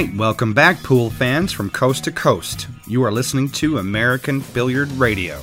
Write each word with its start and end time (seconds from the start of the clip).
Right, 0.00 0.16
welcome 0.16 0.54
back, 0.54 0.82
pool 0.82 1.10
fans 1.10 1.52
from 1.52 1.68
coast 1.68 2.04
to 2.04 2.10
coast. 2.10 2.68
You 2.86 3.04
are 3.04 3.12
listening 3.12 3.50
to 3.50 3.76
American 3.76 4.40
Billiard 4.54 4.90
Radio. 4.92 5.42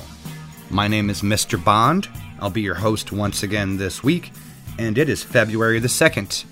My 0.68 0.88
name 0.88 1.10
is 1.10 1.22
Mr. 1.22 1.62
Bond. 1.62 2.08
I'll 2.40 2.50
be 2.50 2.62
your 2.62 2.74
host 2.74 3.12
once 3.12 3.44
again 3.44 3.76
this 3.76 4.02
week, 4.02 4.32
and 4.76 4.98
it 4.98 5.08
is 5.08 5.22
February 5.22 5.78
the 5.78 5.86
2nd, 5.86 6.44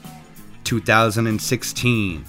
2016. 0.62 2.24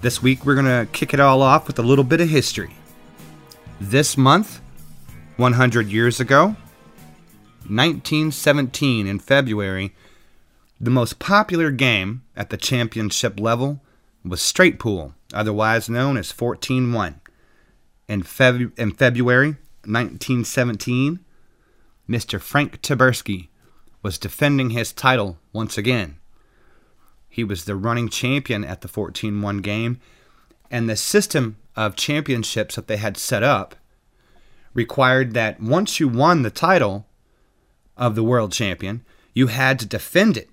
This 0.00 0.20
week, 0.20 0.44
we're 0.44 0.60
going 0.60 0.66
to 0.66 0.90
kick 0.90 1.14
it 1.14 1.20
all 1.20 1.40
off 1.40 1.68
with 1.68 1.78
a 1.78 1.82
little 1.82 2.02
bit 2.02 2.20
of 2.20 2.28
history. 2.28 2.74
This 3.80 4.16
month, 4.16 4.60
100 5.36 5.86
years 5.86 6.18
ago, 6.18 6.56
1917 7.68 9.06
in 9.06 9.20
February, 9.20 9.94
the 10.80 10.90
most 10.90 11.20
popular 11.20 11.70
game 11.70 12.24
at 12.36 12.50
the 12.50 12.56
championship 12.56 13.38
level 13.38 13.80
was 14.24 14.42
straight 14.42 14.78
pool, 14.78 15.14
otherwise 15.32 15.88
known 15.88 16.16
as 16.16 16.32
14 16.32 16.92
1. 16.92 17.20
In, 18.08 18.22
Feb- 18.22 18.78
in 18.78 18.92
February 18.92 19.56
1917, 19.84 21.20
Mr. 22.08 22.40
Frank 22.40 22.82
Taberski 22.82 23.48
was 24.02 24.18
defending 24.18 24.70
his 24.70 24.92
title 24.92 25.38
once 25.52 25.78
again. 25.78 26.16
He 27.28 27.44
was 27.44 27.64
the 27.64 27.76
running 27.76 28.08
champion 28.08 28.64
at 28.64 28.80
the 28.80 28.88
14 28.88 29.40
1 29.40 29.58
game, 29.58 30.00
and 30.70 30.88
the 30.88 30.96
system 30.96 31.56
of 31.76 31.96
championships 31.96 32.74
that 32.74 32.88
they 32.88 32.96
had 32.96 33.16
set 33.16 33.42
up 33.42 33.76
required 34.74 35.34
that 35.34 35.60
once 35.60 36.00
you 36.00 36.08
won 36.08 36.42
the 36.42 36.50
title 36.50 37.06
of 37.96 38.14
the 38.14 38.24
world 38.24 38.52
champion, 38.52 39.04
you 39.34 39.48
had 39.48 39.78
to 39.78 39.86
defend 39.86 40.36
it 40.36 40.50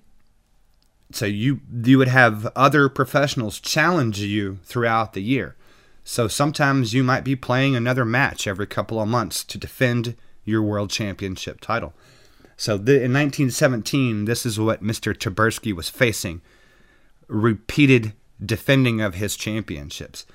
so 1.12 1.26
you 1.26 1.60
you 1.82 1.98
would 1.98 2.08
have 2.08 2.46
other 2.54 2.88
professionals 2.88 3.60
challenge 3.60 4.20
you 4.20 4.58
throughout 4.64 5.12
the 5.12 5.22
year. 5.22 5.56
So 6.04 6.28
sometimes 6.28 6.94
you 6.94 7.02
might 7.04 7.24
be 7.24 7.36
playing 7.36 7.76
another 7.76 8.04
match 8.04 8.46
every 8.46 8.66
couple 8.66 9.00
of 9.00 9.08
months 9.08 9.44
to 9.44 9.58
defend 9.58 10.16
your 10.44 10.62
world 10.62 10.90
championship 10.90 11.60
title. 11.60 11.92
So 12.56 12.76
the, 12.78 12.94
in 12.94 13.12
1917, 13.12 14.24
this 14.24 14.46
is 14.46 14.58
what 14.58 14.82
Mr. 14.82 15.14
Taberski 15.14 15.74
was 15.74 15.88
facing: 15.88 16.40
repeated 17.26 18.12
defending 18.44 19.00
of 19.00 19.14
his 19.14 19.36
championships. 19.36 20.26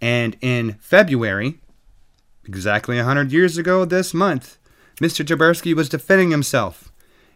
And 0.00 0.36
in 0.40 0.74
February, 0.80 1.60
exactly 2.44 2.96
100 2.96 3.32
years 3.32 3.56
ago 3.56 3.84
this 3.84 4.12
month, 4.12 4.58
Mr. 5.00 5.24
Taberski 5.24 5.74
was 5.74 5.88
defending 5.88 6.30
himself 6.30 6.92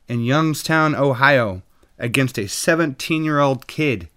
in 0.06 0.20
Youngstown, 0.20 0.94
Ohio, 0.94 1.62
against 1.98 2.38
a 2.38 2.48
17 2.48 3.24
year 3.24 3.38
old 3.38 3.66
kid. 3.66 4.08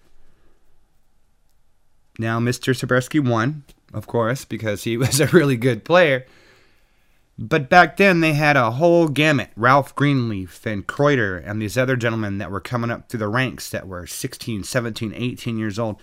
Now, 2.19 2.39
Mr. 2.39 2.73
Taberski 2.73 3.25
won, 3.25 3.63
of 3.93 4.07
course, 4.07 4.45
because 4.45 4.83
he 4.83 4.97
was 5.03 5.19
a 5.19 5.27
really 5.27 5.57
good 5.57 5.83
player. 5.83 6.25
But 7.37 7.69
back 7.69 7.97
then, 7.97 8.19
they 8.19 8.33
had 8.33 8.55
a 8.55 8.71
whole 8.71 9.07
gamut 9.07 9.49
Ralph 9.55 9.95
Greenleaf 9.95 10.65
and 10.65 10.85
Kreuter 10.85 11.41
and 11.43 11.59
these 11.59 11.77
other 11.77 11.95
gentlemen 11.95 12.37
that 12.37 12.51
were 12.51 12.59
coming 12.59 12.91
up 12.91 13.09
through 13.09 13.19
the 13.19 13.27
ranks 13.27 13.69
that 13.69 13.87
were 13.87 14.05
16, 14.05 14.63
17, 14.63 15.13
18 15.15 15.57
years 15.57 15.79
old, 15.79 15.99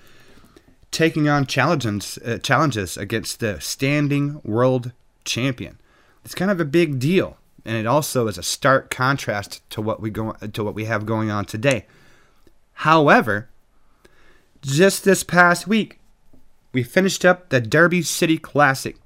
taking 0.91 1.29
on 1.29 1.47
challenges, 1.47 2.19
uh, 2.25 2.39
challenges 2.39 2.97
against 2.97 3.39
the 3.39 3.61
standing 3.61 4.41
world 4.43 4.91
champion. 5.25 5.79
It's 6.25 6.35
kind 6.35 6.51
of 6.51 6.61
a 6.61 6.65
big 6.65 6.99
deal 6.99 7.37
and 7.69 7.77
it 7.77 7.87
also 7.87 8.29
is 8.29 8.39
a 8.39 8.43
stark 8.43 8.89
contrast 8.89 9.61
to 9.69 9.83
what 9.83 10.01
we 10.01 10.09
go 10.09 10.33
to 10.33 10.65
what 10.65 10.75
we 10.75 10.87
have 10.87 11.05
going 11.05 11.31
on 11.31 11.45
today. 11.45 11.85
However, 12.73 13.51
just 14.63 15.05
this 15.05 15.23
past 15.23 15.67
week, 15.67 16.01
we 16.73 16.83
finished 16.83 17.27
up 17.27 17.51
the 17.51 17.61
Derby 17.61 18.01
City 18.01 18.39
Classic, 18.39 18.97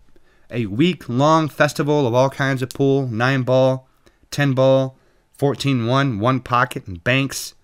a 0.48 0.66
week-long 0.66 1.48
festival 1.48 2.06
of 2.06 2.14
all 2.14 2.30
kinds 2.30 2.62
of 2.62 2.70
pool, 2.70 3.08
nine 3.08 3.42
ball, 3.42 3.88
ten 4.30 4.52
ball, 4.52 4.96
14-1, 5.38 6.20
one 6.20 6.38
pocket, 6.38 6.86
and 6.86 7.02
banks, 7.02 7.54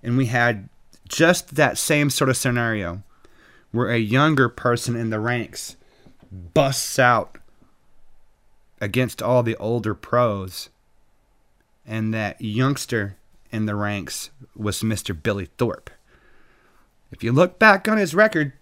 and 0.00 0.16
we 0.16 0.26
had 0.26 0.68
just 1.08 1.56
that 1.56 1.76
same 1.76 2.08
sort 2.08 2.30
of 2.30 2.36
scenario, 2.36 3.02
where 3.72 3.88
a 3.88 3.98
younger 3.98 4.48
person 4.48 4.94
in 4.94 5.10
the 5.10 5.18
ranks 5.18 5.74
busts 6.30 7.00
out 7.00 7.37
against 8.80 9.22
all 9.22 9.42
the 9.42 9.56
older 9.56 9.94
pros. 9.94 10.68
And 11.86 12.12
that 12.12 12.40
youngster 12.40 13.16
in 13.50 13.66
the 13.66 13.74
ranks 13.74 14.30
was 14.54 14.82
Mr. 14.82 15.20
Billy 15.20 15.48
Thorpe. 15.56 15.90
If 17.10 17.24
you 17.24 17.32
look 17.32 17.58
back 17.58 17.88
on 17.88 17.96
his 17.96 18.14
record, 18.14 18.52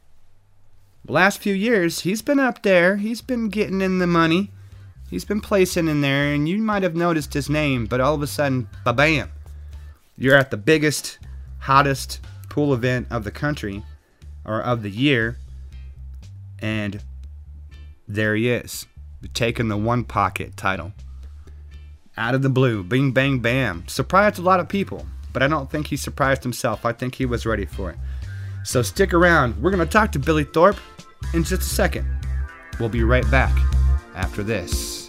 the 1.04 1.12
last 1.12 1.38
few 1.38 1.54
years, 1.54 2.00
he's 2.00 2.22
been 2.22 2.38
up 2.38 2.62
there. 2.62 2.96
He's 2.96 3.20
been 3.20 3.48
getting 3.48 3.80
in 3.80 3.98
the 3.98 4.06
money. 4.06 4.50
He's 5.10 5.24
been 5.24 5.40
placing 5.40 5.88
in 5.88 6.00
there, 6.00 6.32
and 6.32 6.48
you 6.48 6.58
might 6.58 6.82
have 6.82 6.96
noticed 6.96 7.32
his 7.32 7.48
name, 7.48 7.86
but 7.86 8.00
all 8.00 8.14
of 8.14 8.22
a 8.22 8.26
sudden, 8.26 8.68
ba 8.84 8.92
bam, 8.92 9.30
you're 10.18 10.36
at 10.36 10.50
the 10.50 10.56
biggest, 10.56 11.18
hottest 11.60 12.20
pool 12.48 12.74
event 12.74 13.06
of 13.10 13.22
the 13.22 13.30
country 13.30 13.84
or 14.44 14.60
of 14.60 14.82
the 14.82 14.90
year, 14.90 15.38
and 16.58 17.02
there 18.08 18.34
he 18.34 18.48
is 18.48 18.86
taking 19.34 19.68
the 19.68 19.76
one 19.76 20.04
pocket 20.04 20.56
title. 20.56 20.92
Out 22.16 22.34
of 22.34 22.42
the 22.42 22.48
blue, 22.48 22.82
bing, 22.82 23.12
bang, 23.12 23.40
bam. 23.40 23.86
Surprised 23.88 24.38
a 24.38 24.42
lot 24.42 24.60
of 24.60 24.68
people, 24.68 25.06
but 25.32 25.42
I 25.42 25.48
don't 25.48 25.70
think 25.70 25.88
he 25.88 25.96
surprised 25.96 26.42
himself. 26.42 26.86
I 26.86 26.92
think 26.92 27.14
he 27.14 27.26
was 27.26 27.44
ready 27.44 27.66
for 27.66 27.90
it. 27.90 27.98
So 28.64 28.82
stick 28.82 29.12
around. 29.12 29.62
We're 29.62 29.70
going 29.70 29.86
to 29.86 29.92
talk 29.92 30.12
to 30.12 30.18
Billy 30.18 30.44
Thorpe 30.44 30.78
in 31.34 31.44
just 31.44 31.62
a 31.62 31.64
second. 31.64 32.06
We'll 32.80 32.88
be 32.88 33.04
right 33.04 33.28
back 33.30 33.56
after 34.14 34.42
this. 34.42 35.05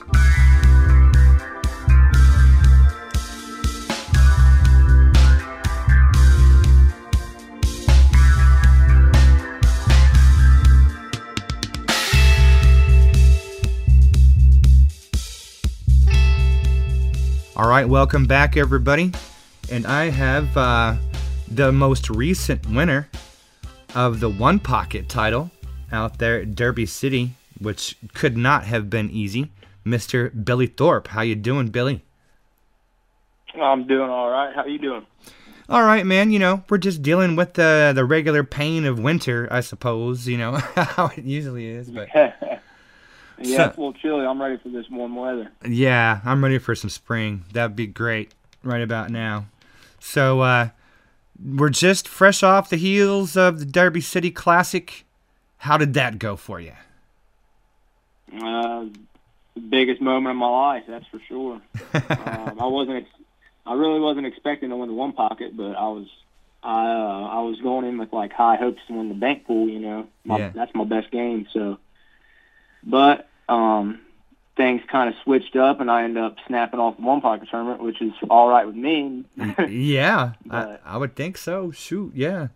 All 17.58 17.68
right, 17.68 17.90
welcome 17.90 18.28
back, 18.28 18.56
everybody. 18.56 19.12
And 19.72 19.88
I 19.88 20.12
have 20.12 20.56
uh, 20.56 20.96
the 21.48 21.72
most 21.72 22.08
recent 22.08 22.64
winner 22.70 23.10
of 23.96 24.20
the 24.20 24.30
One 24.30 24.60
Pocket 24.60 25.10
title 25.10 25.50
out 25.92 26.20
there 26.20 26.42
at 26.42 26.54
Derby 26.54 26.86
City, 26.86 27.32
which 27.60 27.98
could 28.14 28.38
not 28.38 28.66
have 28.66 28.92
been 28.92 29.10
easy. 29.10 29.52
Mr. 29.84 30.46
Billy 30.46 30.68
Thorpe. 30.68 31.08
How 31.08 31.24
you 31.24 31.34
doing, 31.34 31.70
Billy? 31.70 32.06
I'm 33.60 33.88
doing 33.88 34.12
all 34.12 34.30
right. 34.30 34.56
How 34.56 34.68
you 34.68 34.78
doing? 34.78 35.08
All 35.68 35.82
right, 35.82 36.06
man. 36.06 36.30
You 36.30 36.38
know, 36.38 36.64
we're 36.70 36.78
just 36.78 37.02
dealing 37.02 37.36
with 37.36 37.56
the 37.56 37.92
the 37.96 38.06
regular 38.06 38.44
pain 38.44 38.86
of 38.86 39.00
winter, 39.00 39.48
I 39.50 39.62
suppose. 39.62 40.28
You 40.28 40.38
know 40.38 40.52
how 40.76 41.08
it 41.08 41.24
usually 41.24 41.66
is, 41.66 41.90
but 41.90 42.08
Yeah, 43.40 43.58
so, 43.58 43.64
it's 43.66 43.78
a 43.78 43.80
little 43.80 43.94
chilly. 43.94 44.26
I'm 44.26 44.42
ready 44.42 44.58
for 44.58 44.70
this 44.70 44.90
warm 44.90 45.16
weather. 45.16 45.52
Yeah, 45.68 46.22
I'm 46.26 46.44
ready 46.44 46.58
for 46.58 46.76
some 46.76 46.90
spring. 46.90 47.44
That'd 47.54 47.76
be 47.76 47.88
great 47.88 48.34
right 48.64 48.82
about 48.82 49.10
now. 49.10 49.46
So, 50.00 50.42
uh, 50.42 50.70
we're 51.44 51.70
just 51.70 52.08
fresh 52.08 52.42
off 52.42 52.70
the 52.70 52.78
heels 52.78 53.38
of 53.38 53.60
the 53.60 53.66
Derby 53.66 54.02
City 54.02 54.32
Classic. 54.32 55.06
How 55.58 55.78
did 55.78 55.94
that 55.94 56.20
go 56.20 56.36
for 56.36 56.60
you? 56.60 56.74
Uh, 58.34 58.86
the 59.54 59.62
biggest 59.62 60.02
moment 60.02 60.32
of 60.32 60.38
my 60.38 60.50
life, 60.50 60.84
that's 60.88 61.06
for 61.08 61.20
sure. 61.28 61.62
um, 61.94 62.58
I 62.60 62.66
wasn't, 62.66 62.98
ex- 62.98 63.24
I 63.66 63.74
really 63.74 64.00
wasn't 64.00 64.26
expecting 64.26 64.70
to 64.70 64.76
win 64.76 64.90
the 64.90 64.96
one 64.96 65.14
pocket, 65.14 65.56
but 65.56 65.76
I 65.76 65.88
was, 65.88 66.08
I, 66.64 66.88
uh, 66.88 67.28
I 67.28 67.42
was 67.42 67.60
going 67.62 67.86
in 67.86 67.98
with 67.98 68.12
like 68.12 68.34
high 68.34 68.56
hopes 68.56 68.82
to 68.88 68.94
win 68.94 69.10
the 69.10 69.16
bank 69.16 69.46
pool. 69.46 69.70
You 69.70 69.80
know, 69.80 70.08
my, 70.26 70.38
yeah. 70.40 70.50
that's 70.50 70.74
my 70.74 70.84
best 70.84 71.12
game. 71.12 71.48
So 71.54 71.78
but 72.84 73.28
um, 73.50 74.00
things 74.56 74.82
kind 74.92 75.10
of 75.10 75.16
switched 75.24 75.56
up, 75.56 75.80
and 75.80 75.90
I 75.90 76.04
ended 76.04 76.24
up 76.24 76.36
snapping 76.48 76.80
off 76.80 77.00
one 77.00 77.22
pocket 77.22 77.48
tournament, 77.50 77.82
which 77.82 78.02
is 78.02 78.12
all 78.30 78.50
right 78.50 78.66
with 78.66 78.76
me. 78.76 79.26
yeah, 79.70 80.34
I, 80.50 80.78
I, 80.86 80.98
would 80.98 81.16
think 81.16 81.38
so. 81.38 81.72
Shoot, 81.72 82.14
yeah. 82.16 82.48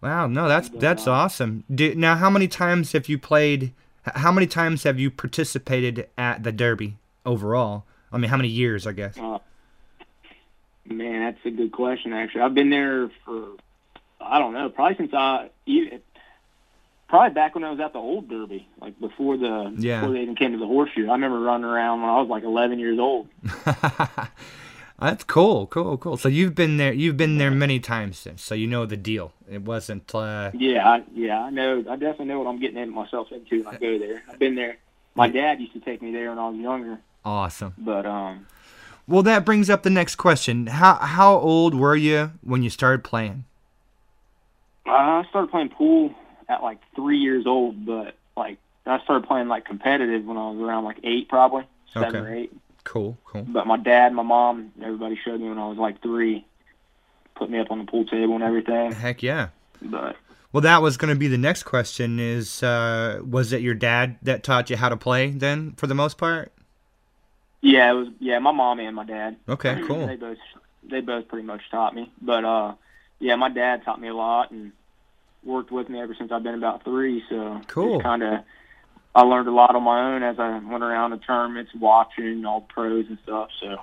Wow, 0.00 0.26
no, 0.26 0.48
that's 0.48 0.68
that's 0.68 1.06
uh, 1.06 1.12
awesome. 1.12 1.64
Do, 1.72 1.94
now, 1.94 2.16
how 2.16 2.30
many 2.30 2.48
times 2.48 2.92
have 2.92 3.08
you 3.08 3.18
played? 3.18 3.72
How 4.04 4.32
many 4.32 4.46
times 4.46 4.82
have 4.82 4.98
you 4.98 5.10
participated 5.10 6.08
at 6.18 6.42
the 6.42 6.50
Derby 6.50 6.96
overall? 7.24 7.84
I 8.10 8.18
mean, 8.18 8.30
how 8.30 8.36
many 8.36 8.48
years? 8.48 8.86
I 8.86 8.92
guess. 8.92 9.16
Uh, 9.16 9.38
man, 10.86 11.20
that's 11.20 11.46
a 11.46 11.50
good 11.50 11.72
question. 11.72 12.12
Actually, 12.12 12.42
I've 12.42 12.54
been 12.54 12.70
there 12.70 13.10
for 13.24 13.56
I 14.20 14.38
don't 14.38 14.52
know, 14.52 14.68
probably 14.68 14.96
since 14.96 15.14
I 15.14 15.50
probably 17.12 17.34
back 17.34 17.54
when 17.54 17.62
I 17.62 17.70
was 17.70 17.78
at 17.78 17.92
the 17.92 17.98
old 17.98 18.30
Derby, 18.30 18.66
like 18.80 18.98
before 18.98 19.36
the 19.36 19.74
yeah. 19.76 20.00
before 20.00 20.14
they 20.14 20.22
even 20.22 20.34
came 20.34 20.52
to 20.52 20.58
the 20.58 20.66
horseshoe. 20.66 21.08
I 21.08 21.12
remember 21.12 21.40
running 21.40 21.66
around 21.66 22.00
when 22.00 22.08
I 22.08 22.18
was 22.18 22.28
like 22.28 22.42
11 22.42 22.78
years 22.78 22.98
old. 22.98 23.28
That's 24.98 25.22
cool, 25.24 25.66
cool, 25.66 25.98
cool. 25.98 26.16
So 26.16 26.30
you've 26.30 26.54
been 26.54 26.78
there. 26.78 26.92
You've 26.92 27.18
been 27.18 27.36
there 27.36 27.50
many 27.50 27.80
times 27.80 28.18
since, 28.18 28.42
so 28.42 28.54
you 28.54 28.66
know 28.66 28.86
the 28.86 28.96
deal. 28.96 29.34
It 29.50 29.60
wasn't. 29.62 30.14
Uh, 30.14 30.52
Yeah, 30.54 30.88
I, 30.88 31.02
yeah, 31.12 31.40
I 31.42 31.50
know. 31.50 31.80
I 31.80 31.96
definitely 31.96 32.26
know 32.26 32.38
what 32.38 32.48
I'm 32.48 32.58
getting 32.58 32.78
in 32.78 32.94
myself 32.94 33.30
into 33.30 33.62
when 33.62 33.74
I 33.74 33.78
go 33.78 33.98
there. 33.98 34.22
I've 34.30 34.38
been 34.38 34.54
there. 34.54 34.78
My 35.14 35.28
dad 35.28 35.60
used 35.60 35.74
to 35.74 35.80
take 35.80 36.00
me 36.00 36.12
there 36.12 36.30
when 36.30 36.38
I 36.38 36.48
was 36.48 36.56
younger, 36.56 36.98
awesome. 37.26 37.74
but 37.76 38.06
um, 38.06 38.46
Well, 39.06 39.22
that 39.24 39.44
brings 39.44 39.68
up 39.68 39.82
the 39.82 39.90
next 39.90 40.14
question. 40.14 40.68
How 40.68 40.94
how 40.94 41.34
old 41.34 41.74
were 41.74 41.96
you 41.96 42.30
when 42.40 42.62
you 42.62 42.70
started 42.70 43.04
playing? 43.04 43.44
I 44.86 45.24
started 45.28 45.50
playing 45.50 45.68
pool 45.70 46.14
at 46.48 46.62
like 46.62 46.78
three 46.94 47.18
years 47.18 47.46
old, 47.46 47.84
but 47.86 48.14
like 48.36 48.58
I 48.86 49.00
started 49.02 49.26
playing 49.26 49.48
like 49.48 49.64
competitive 49.64 50.24
when 50.24 50.36
I 50.36 50.50
was 50.50 50.58
around 50.60 50.84
like 50.84 50.98
eight, 51.04 51.28
probably 51.28 51.64
seven 51.92 52.16
Okay. 52.16 52.18
or 52.18 52.34
eight. 52.34 52.52
Cool, 52.84 53.16
cool. 53.24 53.44
But 53.48 53.66
my 53.66 53.76
dad, 53.76 54.12
my 54.12 54.22
mom, 54.24 54.72
everybody 54.82 55.16
showed 55.24 55.40
me 55.40 55.48
when 55.48 55.58
I 55.58 55.68
was 55.68 55.78
like 55.78 56.02
three, 56.02 56.44
put 57.36 57.48
me 57.48 57.58
up 57.60 57.70
on 57.70 57.78
the 57.78 57.84
pool 57.84 58.04
table 58.04 58.34
and 58.34 58.42
everything. 58.42 58.90
Heck 58.92 59.22
yeah. 59.22 59.48
But 59.80 60.16
Well, 60.52 60.62
that 60.62 60.82
was 60.82 60.96
going 60.96 61.14
to 61.14 61.18
be 61.18 61.28
the 61.28 61.38
next 61.38 61.62
question. 61.62 62.18
Is 62.18 62.62
uh, 62.62 63.20
was 63.24 63.52
it 63.52 63.60
your 63.62 63.74
dad 63.74 64.16
that 64.22 64.42
taught 64.42 64.68
you 64.68 64.76
how 64.76 64.88
to 64.88 64.96
play 64.96 65.30
then, 65.30 65.72
for 65.76 65.86
the 65.86 65.94
most 65.94 66.18
part? 66.18 66.52
yeah, 67.60 67.90
it 67.92 67.94
was 67.94 68.08
yeah, 68.18 68.38
my 68.40 68.50
mom 68.50 68.80
and 68.80 68.96
my 68.96 69.04
dad. 69.04 69.36
Okay, 69.48 69.80
cool. 69.86 70.06
They 70.06 70.16
both 70.16 70.38
they 70.82 71.00
both 71.00 71.28
pretty 71.28 71.46
much 71.46 71.62
taught 71.70 71.94
me. 71.94 72.10
But 72.20 72.44
uh, 72.44 72.74
yeah, 73.20 73.36
my 73.36 73.48
dad 73.48 73.84
taught 73.84 74.00
me 74.00 74.08
a 74.08 74.14
lot 74.14 74.50
and 74.50 74.72
worked 75.44 75.70
with 75.70 75.88
me 75.88 76.00
ever 76.00 76.14
since 76.18 76.32
I've 76.32 76.42
been 76.42 76.54
about 76.54 76.84
three. 76.84 77.22
So 77.28 77.60
Cool. 77.66 78.00
Kind 78.00 78.22
of, 78.22 78.40
I 79.14 79.22
learned 79.22 79.48
a 79.48 79.52
lot 79.52 79.74
on 79.74 79.82
my 79.82 80.14
own 80.14 80.22
as 80.22 80.38
I 80.38 80.58
went 80.58 80.82
around 80.82 81.10
the 81.10 81.18
tournaments, 81.18 81.72
watching 81.78 82.44
all 82.44 82.60
the 82.60 82.72
pros 82.72 83.06
and 83.08 83.18
stuff. 83.22 83.48
So 83.60 83.76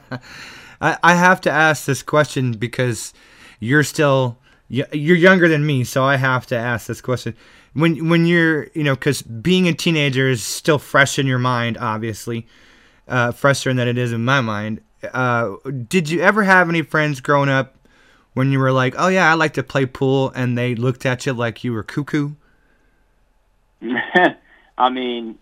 I, 0.80 0.98
I 1.02 1.14
have 1.14 1.40
to 1.42 1.50
ask 1.50 1.86
this 1.86 2.02
question 2.02 2.52
because 2.52 3.14
you're 3.60 3.84
still 3.84 4.38
you're 4.68 5.16
younger 5.16 5.48
than 5.48 5.64
me, 5.64 5.84
so 5.84 6.04
I 6.04 6.16
have 6.16 6.46
to 6.46 6.56
ask 6.56 6.88
this 6.88 7.00
question. 7.00 7.36
When 7.72 8.08
when 8.08 8.26
you're 8.26 8.68
you 8.74 8.82
know 8.82 8.94
because 8.94 9.22
being 9.22 9.68
a 9.68 9.72
teenager 9.72 10.28
is 10.28 10.42
still 10.42 10.78
fresh 10.78 11.18
in 11.18 11.26
your 11.26 11.38
mind, 11.38 11.78
obviously, 11.78 12.46
uh, 13.06 13.32
fresher 13.32 13.72
than 13.72 13.86
it 13.86 13.96
is 13.96 14.12
in 14.12 14.24
my 14.24 14.40
mind. 14.40 14.80
Uh, 15.12 15.56
did 15.88 16.10
you 16.10 16.20
ever 16.20 16.42
have 16.42 16.68
any 16.68 16.82
friends 16.82 17.20
growing 17.20 17.48
up 17.48 17.75
when 18.36 18.52
you 18.52 18.58
were 18.58 18.70
like, 18.70 18.94
oh 18.98 19.08
yeah, 19.08 19.30
I 19.30 19.34
like 19.34 19.54
to 19.54 19.62
play 19.62 19.86
pool, 19.86 20.30
and 20.34 20.58
they 20.58 20.74
looked 20.74 21.06
at 21.06 21.24
you 21.24 21.32
like 21.32 21.64
you 21.64 21.72
were 21.72 21.82
cuckoo? 21.82 22.32
I 24.78 24.90
mean, 24.90 25.38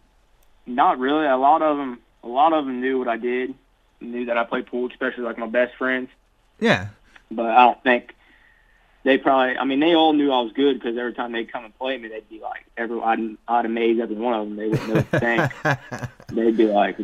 not 0.64 1.00
really. 1.00 1.26
A 1.26 1.37
lot 1.37 1.61
of 1.61 1.76
them, 1.76 1.99
a 2.23 2.29
lot 2.29 2.52
of 2.52 2.67
them 2.67 2.81
knew 2.81 3.00
what 3.00 3.08
I 3.08 3.17
did, 3.17 3.52
knew 4.00 4.26
that 4.26 4.38
I 4.38 4.44
played 4.44 4.67
pool, 4.67 4.88
especially 4.88 5.25
like 5.25 5.38
my 5.38 5.49
best 5.49 5.75
friends. 5.75 6.08
Yeah, 6.61 6.87
But 7.32 7.46
I 7.46 7.64
don't 7.64 7.82
think 7.82 8.14
they 9.02 9.19
probably. 9.19 9.58
I 9.58 9.64
mean, 9.64 9.81
they 9.81 9.96
all 9.96 10.12
knew 10.12 10.31
I 10.31 10.43
was 10.43 10.52
good 10.52 10.75
because 10.75 10.96
every 10.96 11.14
time 11.14 11.32
they'd 11.32 11.50
come 11.50 11.64
and 11.64 11.76
play 11.76 11.99
me, 11.99 12.06
they'd 12.06 12.29
be 12.29 12.38
like, 12.38 12.64
every 12.76 13.00
I'd, 13.00 13.37
I'd 13.49 13.67
amaze 13.67 13.99
every 14.00 14.14
one 14.14 14.35
of 14.35 14.46
them. 14.46 14.55
They 14.55 14.69
wouldn't 14.69 14.88
know 14.88 14.94
what 14.94 15.11
to 15.11 15.19
think. 15.19 16.11
they'd 16.29 16.56
be 16.56 16.67
like, 16.67 16.99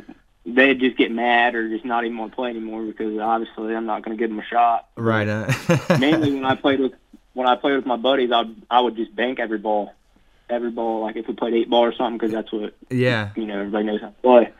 they'd 0.47 0.81
just 0.81 0.97
get 0.97 1.11
mad 1.11 1.55
or 1.55 1.69
just 1.69 1.85
not 1.85 2.05
even 2.05 2.17
want 2.17 2.33
to 2.33 2.37
play 2.37 2.51
anymore 2.51 2.85
because 2.85 3.19
obviously 3.19 3.75
I'm 3.75 3.87
not 3.87 4.05
going 4.05 4.17
to 4.17 4.21
give 4.21 4.31
them 4.31 4.39
a 4.39 4.45
shot. 4.45 4.89
right. 4.97 5.29
Uh, 5.29 5.53
Mainly 5.99 6.35
when 6.35 6.45
I 6.45 6.55
played 6.55 6.81
with 6.81 6.93
when 7.33 7.47
I 7.47 7.57
played 7.57 7.77
with 7.77 7.87
my 7.87 7.97
buddies, 7.97 8.31
I 8.33 8.43
would 8.43 8.63
I 8.71 8.81
would 8.81 8.97
just 8.97 9.15
bank 9.15 9.39
every 9.39 9.59
ball, 9.59 9.95
every 10.49 10.71
ball. 10.71 11.03
Like 11.03 11.17
if 11.17 11.29
we 11.29 11.35
played 11.35 11.55
eight 11.55 11.71
ball 11.71 11.85
or 11.85 11.95
something, 11.95 12.19
because 12.19 12.33
that's 12.33 12.53
what 12.53 12.75
yeah. 12.91 13.31
you 13.37 13.47
know 13.47 13.59
everybody 13.59 13.85
knows 13.85 14.01
how 14.01 14.09
to 14.09 14.15
play. 14.23 14.53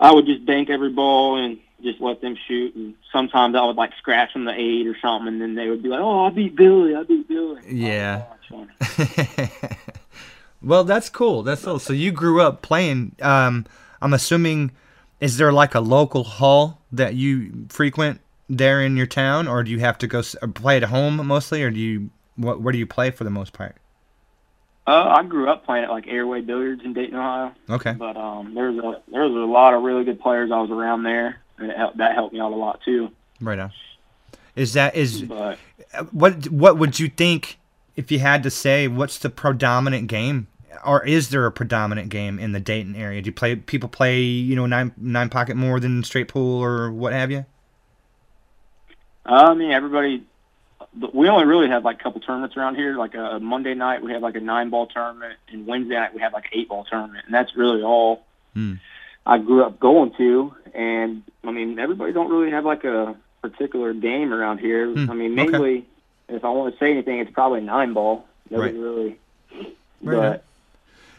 I 0.00 0.12
would 0.12 0.26
just 0.26 0.46
bank 0.46 0.70
every 0.70 0.90
ball 0.90 1.36
and 1.36 1.58
just 1.82 2.00
let 2.00 2.20
them 2.20 2.36
shoot. 2.46 2.74
And 2.74 2.94
sometimes 3.12 3.56
I 3.56 3.64
would 3.64 3.76
like 3.76 3.92
scratch 3.98 4.32
them 4.32 4.44
the 4.44 4.52
eight 4.52 4.86
or 4.86 4.96
something, 5.00 5.28
and 5.28 5.40
then 5.40 5.54
they 5.54 5.68
would 5.68 5.82
be 5.82 5.88
like, 5.88 6.00
"Oh, 6.00 6.26
I 6.26 6.30
beat 6.30 6.54
Billy, 6.54 6.94
I 6.94 7.02
beat 7.02 7.26
Billy." 7.28 7.60
Yeah. 7.68 8.24
Oh, 8.52 8.66
well, 10.62 10.84
that's 10.84 11.08
cool. 11.08 11.42
That's 11.42 11.64
cool. 11.64 11.78
So 11.78 11.92
you 11.92 12.12
grew 12.12 12.40
up 12.40 12.62
playing. 12.62 13.16
Um, 13.20 13.66
I'm 14.00 14.12
assuming, 14.12 14.72
is 15.20 15.36
there 15.36 15.52
like 15.52 15.74
a 15.74 15.80
local 15.80 16.24
hall 16.24 16.80
that 16.92 17.14
you 17.14 17.66
frequent 17.68 18.20
there 18.48 18.82
in 18.82 18.96
your 18.96 19.06
town, 19.06 19.48
or 19.48 19.62
do 19.62 19.70
you 19.70 19.80
have 19.80 19.98
to 19.98 20.06
go 20.06 20.22
play 20.54 20.76
at 20.76 20.84
home 20.84 21.26
mostly, 21.26 21.62
or 21.62 21.70
do 21.70 21.78
you 21.78 22.10
what? 22.36 22.60
Where 22.60 22.72
do 22.72 22.78
you 22.78 22.86
play 22.86 23.10
for 23.10 23.24
the 23.24 23.30
most 23.30 23.52
part? 23.52 23.76
Uh, 24.86 25.16
I 25.18 25.22
grew 25.22 25.50
up 25.50 25.66
playing 25.66 25.84
at 25.84 25.90
like 25.90 26.06
Airway 26.06 26.40
Billiards 26.40 26.82
in 26.82 26.94
Dayton, 26.94 27.14
Ohio. 27.14 27.54
Okay. 27.68 27.92
But 27.92 28.16
um, 28.16 28.54
there's 28.54 28.78
a 28.78 29.02
there's 29.12 29.30
a 29.30 29.34
lot 29.34 29.74
of 29.74 29.82
really 29.82 30.04
good 30.04 30.20
players. 30.20 30.50
I 30.50 30.60
was 30.60 30.70
around 30.70 31.02
there, 31.02 31.42
and 31.58 31.70
it 31.70 31.76
helped, 31.76 31.98
that 31.98 32.14
helped 32.14 32.32
me 32.32 32.40
out 32.40 32.52
a 32.52 32.56
lot 32.56 32.80
too. 32.84 33.10
Right 33.40 33.58
on. 33.58 33.72
Is 34.56 34.72
that 34.72 34.94
is 34.94 35.22
But 35.22 35.58
what 36.10 36.48
what 36.48 36.78
would 36.78 36.98
you 36.98 37.08
think 37.08 37.58
if 37.96 38.10
you 38.10 38.18
had 38.20 38.42
to 38.44 38.50
say 38.50 38.88
what's 38.88 39.18
the 39.18 39.28
predominant 39.28 40.08
game 40.08 40.46
or 40.84 41.04
is 41.04 41.30
there 41.30 41.46
a 41.46 41.52
predominant 41.52 42.08
game 42.08 42.38
in 42.38 42.52
the 42.52 42.60
Dayton 42.60 42.94
area? 42.96 43.20
Do 43.22 43.28
you 43.28 43.32
play 43.32 43.56
people 43.56 43.88
play 43.88 44.20
you 44.20 44.56
know 44.56 44.66
nine 44.66 44.92
nine 44.96 45.28
pocket 45.28 45.56
more 45.56 45.80
than 45.80 46.04
straight 46.04 46.28
pool 46.28 46.62
or 46.62 46.90
what 46.90 47.12
have 47.12 47.30
you? 47.30 47.44
I 49.26 49.54
mean, 49.54 49.70
everybody. 49.70 50.24
We 51.12 51.28
only 51.28 51.44
really 51.44 51.68
have 51.68 51.84
like 51.84 52.00
a 52.00 52.02
couple 52.02 52.20
tournaments 52.20 52.56
around 52.56 52.76
here. 52.76 52.96
Like 52.96 53.14
a 53.14 53.38
Monday 53.40 53.74
night, 53.74 54.02
we 54.02 54.12
have 54.12 54.22
like 54.22 54.36
a 54.36 54.40
nine 54.40 54.70
ball 54.70 54.86
tournament, 54.86 55.34
and 55.52 55.66
Wednesday 55.66 55.94
night 55.94 56.14
we 56.14 56.20
have 56.22 56.32
like 56.32 56.46
an 56.46 56.58
eight 56.58 56.68
ball 56.68 56.84
tournament, 56.84 57.24
and 57.26 57.34
that's 57.34 57.54
really 57.56 57.82
all 57.82 58.24
Hmm. 58.54 58.74
I 59.26 59.38
grew 59.38 59.62
up 59.62 59.78
going 59.78 60.12
to. 60.16 60.54
And 60.74 61.22
I 61.44 61.50
mean, 61.50 61.78
everybody 61.78 62.12
don't 62.12 62.30
really 62.30 62.50
have 62.50 62.64
like 62.64 62.84
a 62.84 63.14
particular 63.42 63.92
game 63.92 64.32
around 64.32 64.58
here. 64.58 64.86
Hmm, 64.90 65.10
I 65.10 65.14
mean, 65.14 65.38
okay. 65.38 65.50
mainly, 65.50 65.86
if 66.28 66.44
I 66.44 66.48
want 66.50 66.72
to 66.72 66.78
say 66.78 66.90
anything, 66.90 67.18
it's 67.18 67.30
probably 67.30 67.60
nine 67.60 67.92
ball. 67.92 68.26
Nobody 68.50 68.72
Right. 68.72 68.82
really. 68.82 69.18
Right 70.02 70.16
but 70.32 70.44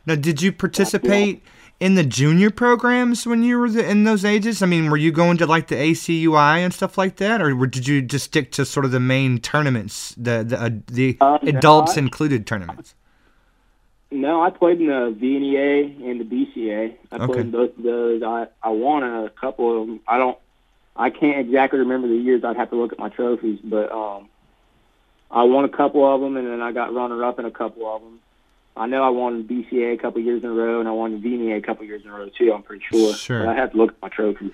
Now, 0.06 0.16
did 0.16 0.42
you 0.42 0.52
participate 0.52 1.44
in 1.80 1.96
the 1.96 2.04
junior 2.04 2.50
programs 2.50 3.26
when 3.26 3.44
you 3.44 3.58
were 3.60 3.70
the, 3.70 3.88
in 3.90 4.04
those 4.04 4.26
ages? 4.26 4.62
I 4.62 4.66
mean, 4.66 4.90
were 4.90 4.98
you 4.98 5.12
going 5.12 5.38
to 5.38 5.46
like 5.46 5.68
the 5.68 5.76
ACUI 5.76 6.58
and 6.60 6.74
stuff 6.74 6.98
like 6.98 7.18
that, 7.18 7.42
or 7.42 7.56
were- 7.56 7.68
did 7.68 7.88
you 7.88 8.02
just 8.02 8.26
stick 8.26 8.52
to 8.54 8.66
sort 8.66 8.86
of 8.86 8.92
the 8.92 9.00
main 9.00 9.40
tournaments, 9.40 10.14
the 10.18 10.44
the, 10.44 10.62
uh, 10.62 10.70
the 10.88 11.18
Uh, 11.22 11.38
no, 11.44 11.50
adults 11.58 11.98
I- 11.98 12.00
included 12.02 12.46
tournaments? 12.48 12.96
No, 14.12 14.42
I 14.42 14.50
played 14.50 14.80
in 14.82 14.88
the 14.88 15.16
VNEA 15.22 16.10
and 16.10 16.20
the 16.20 16.24
BCA. 16.26 16.96
I 17.12 17.18
played 17.28 17.42
in 17.42 17.52
both 17.52 17.78
of 17.78 17.84
those. 17.84 18.24
I 18.24 18.48
I 18.64 18.70
won 18.72 19.04
a 19.04 19.30
couple 19.30 19.82
of 19.82 19.88
them. 19.88 20.00
I 20.08 20.18
don't. 20.18 20.38
I 20.96 21.12
can't 21.12 21.38
exactly 21.40 21.80
remember 21.80 22.08
the 22.08 22.16
years. 22.16 22.44
I'd 22.44 22.58
have 22.58 22.72
to 22.72 22.76
look 22.76 22.92
at 22.92 22.98
my 23.00 23.10
trophies, 23.10 23.60
but 23.64 23.92
um, 23.92 24.28
I 25.32 25.44
won 25.44 25.64
a 25.64 25.70
couple 25.70 26.04
of 26.12 26.20
them, 26.22 26.36
and 26.38 26.48
then 26.48 26.60
I 26.60 26.72
got 26.72 26.92
runner 26.94 27.24
up 27.24 27.38
in 27.40 27.46
a 27.46 27.52
couple 27.52 27.86
of 27.88 28.02
them. 28.02 28.20
I 28.76 28.86
know 28.88 29.04
I 29.04 29.10
won 29.10 29.44
BCA 29.44 29.94
a 29.94 29.98
couple 29.98 30.22
years 30.22 30.44
in 30.44 30.50
a 30.50 30.54
row, 30.54 30.80
and 30.80 30.88
I 30.88 30.92
won 30.92 31.22
VNEA 31.22 31.58
a 31.58 31.62
couple 31.62 31.86
years 31.86 32.04
in 32.04 32.10
a 32.10 32.14
row 32.14 32.30
too. 32.30 32.54
I'm 32.54 32.64
pretty 32.64 32.84
sure. 32.90 33.14
Sure. 33.14 33.40
But 33.46 33.50
I 33.50 33.56
have 33.56 33.72
to 33.72 33.78
look 33.78 33.92
at 33.92 34.02
my 34.02 34.10
trophies. 34.10 34.52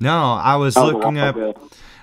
No, 0.00 0.32
I 0.34 0.56
was 0.56 0.74
That 0.74 0.84
looking 0.86 1.18
up. 1.18 1.36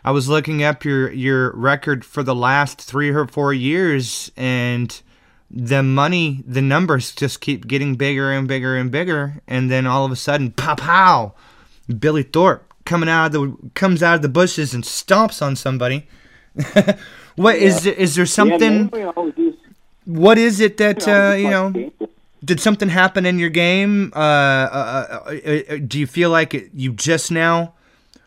I 0.06 0.12
was 0.12 0.28
looking 0.30 0.64
up 0.64 0.84
your 0.86 1.12
your 1.12 1.52
record 1.56 2.04
for 2.06 2.24
the 2.24 2.36
last 2.36 2.82
three 2.82 3.10
or 3.10 3.26
four 3.28 3.54
years, 3.54 4.32
and 4.38 5.02
the 5.50 5.82
money, 5.84 6.44
the 6.48 6.62
numbers 6.62 7.14
just 7.14 7.40
keep 7.42 7.68
getting 7.68 7.96
bigger 7.96 8.32
and 8.32 8.48
bigger 8.48 8.76
and 8.76 8.92
bigger, 8.92 9.42
and 9.48 9.70
then 9.72 9.86
all 9.88 10.06
of 10.06 10.12
a 10.12 10.16
sudden, 10.16 10.52
pow 10.52 10.76
pow, 10.76 11.34
Billy 12.00 12.24
Thorpe 12.24 12.72
coming 12.86 13.08
out 13.08 13.28
of 13.28 13.32
the 13.32 13.58
comes 13.76 14.04
out 14.04 14.16
of 14.16 14.22
the 14.22 14.30
bushes 14.30 14.74
and 14.74 14.84
stomps 14.84 15.42
on 15.42 15.56
somebody. 15.56 16.08
What 17.36 17.56
is 17.56 17.82
there, 17.84 17.94
is 17.96 18.14
there 18.14 18.26
Yeah, 18.26 18.30
something? 18.30 18.60
mainly 18.92 19.02
I 19.02 19.08
always 19.08 19.34
do- 19.34 19.43
What 20.06 20.38
is 20.38 20.60
it 20.60 20.78
that 20.78 21.08
I 21.08 21.32
uh, 21.32 21.34
you 21.36 21.50
know? 21.50 21.92
did 22.44 22.60
something 22.60 22.90
happen 22.90 23.26
in 23.26 23.40
your 23.40 23.50
game? 23.50 24.12
Uh, 24.16 24.20
uh, 24.20 25.24
uh, 25.26 25.30
uh, 25.30 25.78
do 25.88 26.00
you 26.00 26.08
feel 26.08 26.30
like 26.30 26.54
it, 26.54 26.70
you 26.74 26.94
just 26.94 27.32
now 27.32 27.74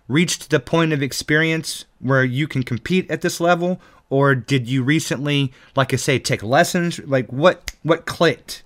reached 0.08 0.50
the 0.50 0.60
point 0.60 0.92
of 0.92 1.02
experience 1.02 1.84
where 2.00 2.24
you 2.24 2.48
can 2.48 2.62
compete 2.62 3.10
at 3.10 3.20
this 3.20 3.40
level, 3.40 3.80
or 4.08 4.34
did 4.34 4.68
you 4.68 4.82
recently, 4.82 5.52
like 5.74 5.92
I 5.92 5.96
say, 5.96 6.18
take 6.18 6.42
lessons? 6.42 6.98
Like 7.00 7.30
what 7.32 7.72
what 7.82 8.06
clicked, 8.06 8.62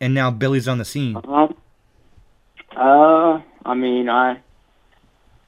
and 0.00 0.14
now 0.14 0.30
Billy's 0.30 0.66
on 0.66 0.78
the 0.78 0.84
scene? 0.84 1.16
Um, 1.16 1.54
uh, 2.76 3.40
I 3.64 3.74
mean, 3.74 4.08
I 4.08 4.40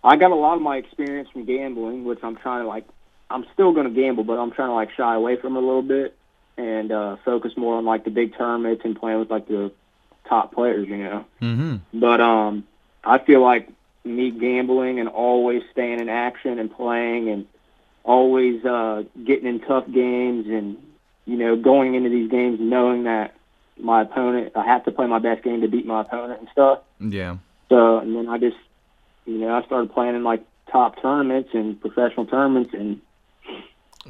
I 0.05 0.17
got 0.17 0.31
a 0.31 0.37
lot 0.37 0.55
of 0.55 0.63
my 0.63 0.77
experience 0.77 1.29
from 1.31 1.45
gambling, 1.47 2.05
which 2.05 2.21
I'm 2.23 2.37
trying 2.37 2.63
to 2.63 2.69
like. 2.69 2.87
I'm 3.31 3.47
still 3.55 3.73
going 3.73 3.89
to 3.89 3.95
gamble, 3.99 4.25
but 4.25 4.35
I'm 4.35 4.51
trying 4.51 4.69
to 4.69 4.75
like 4.75 4.91
shy 4.95 5.15
away 5.15 5.37
from 5.37 5.57
a 5.57 5.59
little 5.59 5.81
bit 5.81 6.15
and 6.57 6.93
uh, 6.93 7.17
focus 7.25 7.53
more 7.57 7.77
on 7.77 7.85
like 7.85 8.05
the 8.05 8.11
big 8.11 8.37
tournaments 8.37 8.83
and 8.85 8.99
playing 8.99 9.19
with 9.19 9.31
like 9.31 9.49
the 9.49 9.73
top 10.29 10.55
players, 10.55 10.89
you 10.89 10.99
know. 10.99 11.25
Mm-hmm. 11.41 11.99
But 11.99 12.21
um, 12.21 12.65
I 13.05 13.19
feel 13.19 13.41
like 13.41 13.69
me 14.05 14.31
gambling 14.31 15.01
and 15.01 15.09
always 15.09 15.63
staying 15.73 16.01
in 16.01 16.09
action 16.09 16.59
and 16.59 16.75
playing 16.75 17.29
and 17.29 17.47
always 18.05 18.65
uh, 18.65 19.05
getting 19.25 19.47
in 19.47 19.61
tough 19.61 19.85
games 19.93 20.47
and 20.49 20.77
you 21.25 21.37
know 21.37 21.55
going 21.57 21.95
into 21.95 22.11
these 22.11 22.31
games 22.31 22.59
knowing 22.61 23.05
that 23.05 23.35
my 23.79 24.03
opponent, 24.03 24.53
I 24.55 24.65
have 24.65 24.85
to 24.85 24.91
play 24.91 25.07
my 25.07 25.19
best 25.19 25.43
game 25.43 25.61
to 25.61 25.69
beat 25.69 25.87
my 25.87 26.03
opponent 26.03 26.41
and 26.41 26.49
stuff. 26.51 26.81
Yeah. 27.01 27.37
So 27.69 27.99
and 27.99 28.15
then 28.15 28.29
I 28.29 28.39
just, 28.39 28.57
you 29.27 29.39
know, 29.39 29.55
I 29.55 29.65
started 29.65 29.93
playing 29.93 30.15
in 30.15 30.25
like 30.25 30.45
top 30.71 31.01
tournaments 31.01 31.51
and 31.53 31.81
professional 31.81 32.27
tournaments, 32.27 32.75
and 32.75 33.01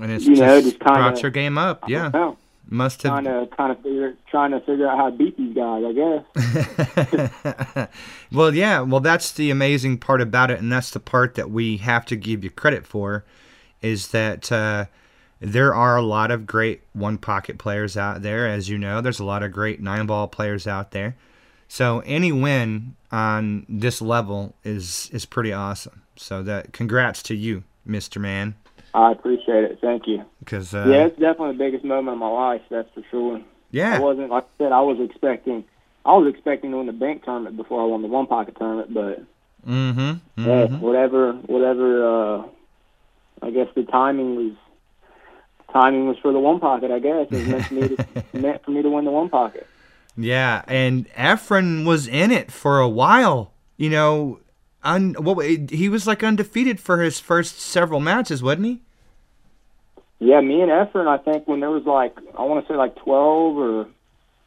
And 0.01 0.11
it's 0.11 0.25
You 0.25 0.37
know, 0.37 0.61
just, 0.61 0.65
just 0.77 0.81
kinda- 0.81 0.95
brought 1.01 1.23
your 1.23 1.31
game 1.31 1.59
up. 1.59 1.89
Yeah, 1.89 2.33
must 2.69 3.03
have. 3.03 3.23
trying 3.23 3.25
to 3.25 3.47
kind 3.55 3.73
of 3.73 3.79
figure 3.83 4.15
trying 4.31 4.51
to 4.53 4.61
figure 4.61 4.89
out 4.89 4.97
how 4.97 5.11
to 5.11 5.17
beat 5.17 5.37
these 5.37 5.55
guys. 5.55 5.85
I 5.85 5.93
guess. 5.93 7.89
well, 8.33 8.55
yeah. 8.55 8.81
Well, 8.81 9.01
that's 9.01 9.33
the 9.33 9.51
amazing 9.51 9.99
part 9.99 10.21
about 10.21 10.51
it, 10.51 10.59
and 10.61 10.73
that's 10.73 10.91
the 10.91 11.01
part 11.01 11.35
that 11.35 11.51
we 11.51 11.77
have 11.79 12.07
to 12.07 12.17
give 12.17 12.43
you 12.45 12.51
credit 12.51 12.87
for, 12.87 13.25
is 13.83 14.09
that 14.09 14.51
uh, 14.51 14.87
there 15.41 15.75
are 15.75 15.97
a 15.97 16.03
lot 16.03 16.31
of 16.31 16.47
great 16.47 16.83
one 16.93 17.19
pocket 17.19 17.59
players 17.59 17.97
out 17.97 18.23
there. 18.23 18.47
As 18.49 18.69
you 18.69 18.79
know, 18.79 19.01
there's 19.01 19.21
a 19.21 19.25
lot 19.25 19.43
of 19.43 19.53
great 19.53 19.81
nine 19.83 20.07
ball 20.07 20.29
players 20.29 20.67
out 20.67 20.93
there. 20.93 21.17
So 21.69 22.01
any 22.07 22.33
win 22.33 22.97
on 23.11 23.67
this 23.69 24.01
level 24.01 24.55
is 24.65 25.11
is 25.13 25.27
pretty 25.27 25.53
awesome. 25.53 26.03
So 26.17 26.43
that 26.45 26.73
congrats 26.73 27.23
to 27.25 27.35
you, 27.35 27.65
Mister 27.85 28.21
Man, 28.21 28.55
I 28.95 29.13
appreciate 29.13 29.65
it. 29.65 29.79
Thank 29.81 30.07
you. 30.07 30.25
because 30.41 30.75
uh, 30.75 30.87
yeah, 30.89 31.07
it's 31.07 31.19
definitely 31.19 31.53
the 31.53 31.65
biggest 31.65 31.85
moment 31.85 32.15
of 32.15 32.19
my 32.19 32.29
life. 32.29 32.63
That's 32.71 32.89
for 32.95 33.03
sure. 33.11 33.41
Yeah, 33.71 33.95
I 33.95 33.97
yeah, 33.97 33.99
wasn't 33.99 34.31
like 34.31 34.45
I 34.45 34.65
said. 34.65 34.73
I 34.73 34.81
was 34.81 34.99
expecting. 35.01 35.65
I 36.05 36.11
was 36.17 36.33
expecting 36.33 36.73
to 36.73 36.79
win 36.79 36.87
the 36.87 36.93
bank 36.93 37.25
tournament 37.25 37.57
before 37.57 37.81
I 37.81 37.87
won 37.87 38.03
the 38.03 38.09
one 38.09 38.27
pocket 38.27 38.57
tournament, 38.59 38.93
but 38.93 39.25
mm-hmm, 39.67 40.43
yeah, 40.47 40.67
hmm 40.67 40.79
whatever, 40.79 41.33
whatever. 41.33 42.39
uh 42.39 42.43
I 43.45 43.51
guess 43.51 43.69
the 43.75 43.83
timing 43.85 44.37
was 44.37 44.53
timing 45.73 46.07
was 46.07 46.17
for 46.21 46.33
the 46.33 46.39
one 46.39 46.61
pocket. 46.61 46.91
I 46.91 46.99
guess 46.99 47.27
it 47.31 47.33
was 47.33 47.47
meant 47.47 47.67
for 47.69 47.75
me 47.75 47.89
to 47.89 47.99
meant 48.39 48.65
for 48.65 48.71
me 48.71 48.83
to 48.83 48.91
win 48.91 49.05
the 49.05 49.11
one 49.11 49.29
pocket. 49.31 49.67
Yeah, 50.17 50.63
and 50.69 51.09
Efren 51.15 51.87
was 51.87 52.07
in 52.07 52.31
it 52.31 52.53
for 52.53 52.79
a 52.81 52.89
while. 52.89 53.53
You 53.79 53.91
know, 53.91 54.41
un, 54.85 55.15
what 55.15 55.45
he 55.71 55.89
was 55.89 56.07
like 56.07 56.23
undefeated 56.23 56.81
for 56.81 57.03
his 57.03 57.21
first 57.21 57.61
several 57.61 58.01
matches, 58.01 58.43
wasn't 58.43 58.67
he? 58.67 58.81
Yeah, 60.19 60.41
me 60.41 60.61
and 60.61 60.71
Efren, 60.71 61.09
I 61.09 61.19
think 61.19 61.49
when 61.49 61.61
there 61.61 61.71
was 61.71 61.85
like 61.85 62.17
I 62.39 62.43
want 62.43 62.65
to 62.65 62.73
say 62.73 62.77
like 62.77 62.95
twelve 62.97 63.57
or 63.57 63.89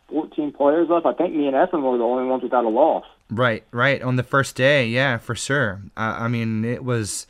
fourteen 0.08 0.52
players 0.52 0.90
left, 0.90 1.06
I 1.06 1.14
think 1.14 1.36
me 1.36 1.48
and 1.48 1.56
Efren 1.56 1.82
were 1.82 1.98
the 1.98 2.04
only 2.04 2.30
ones 2.30 2.44
without 2.44 2.66
a 2.66 2.70
loss. 2.70 3.06
Right, 3.30 3.64
right. 3.72 4.02
On 4.02 4.16
the 4.16 4.24
first 4.24 4.56
day, 4.56 4.88
yeah, 4.88 5.18
for 5.18 5.36
sure. 5.36 5.82
Uh, 5.98 6.16
I 6.20 6.28
mean, 6.28 6.64
it 6.64 6.84
was. 6.84 7.28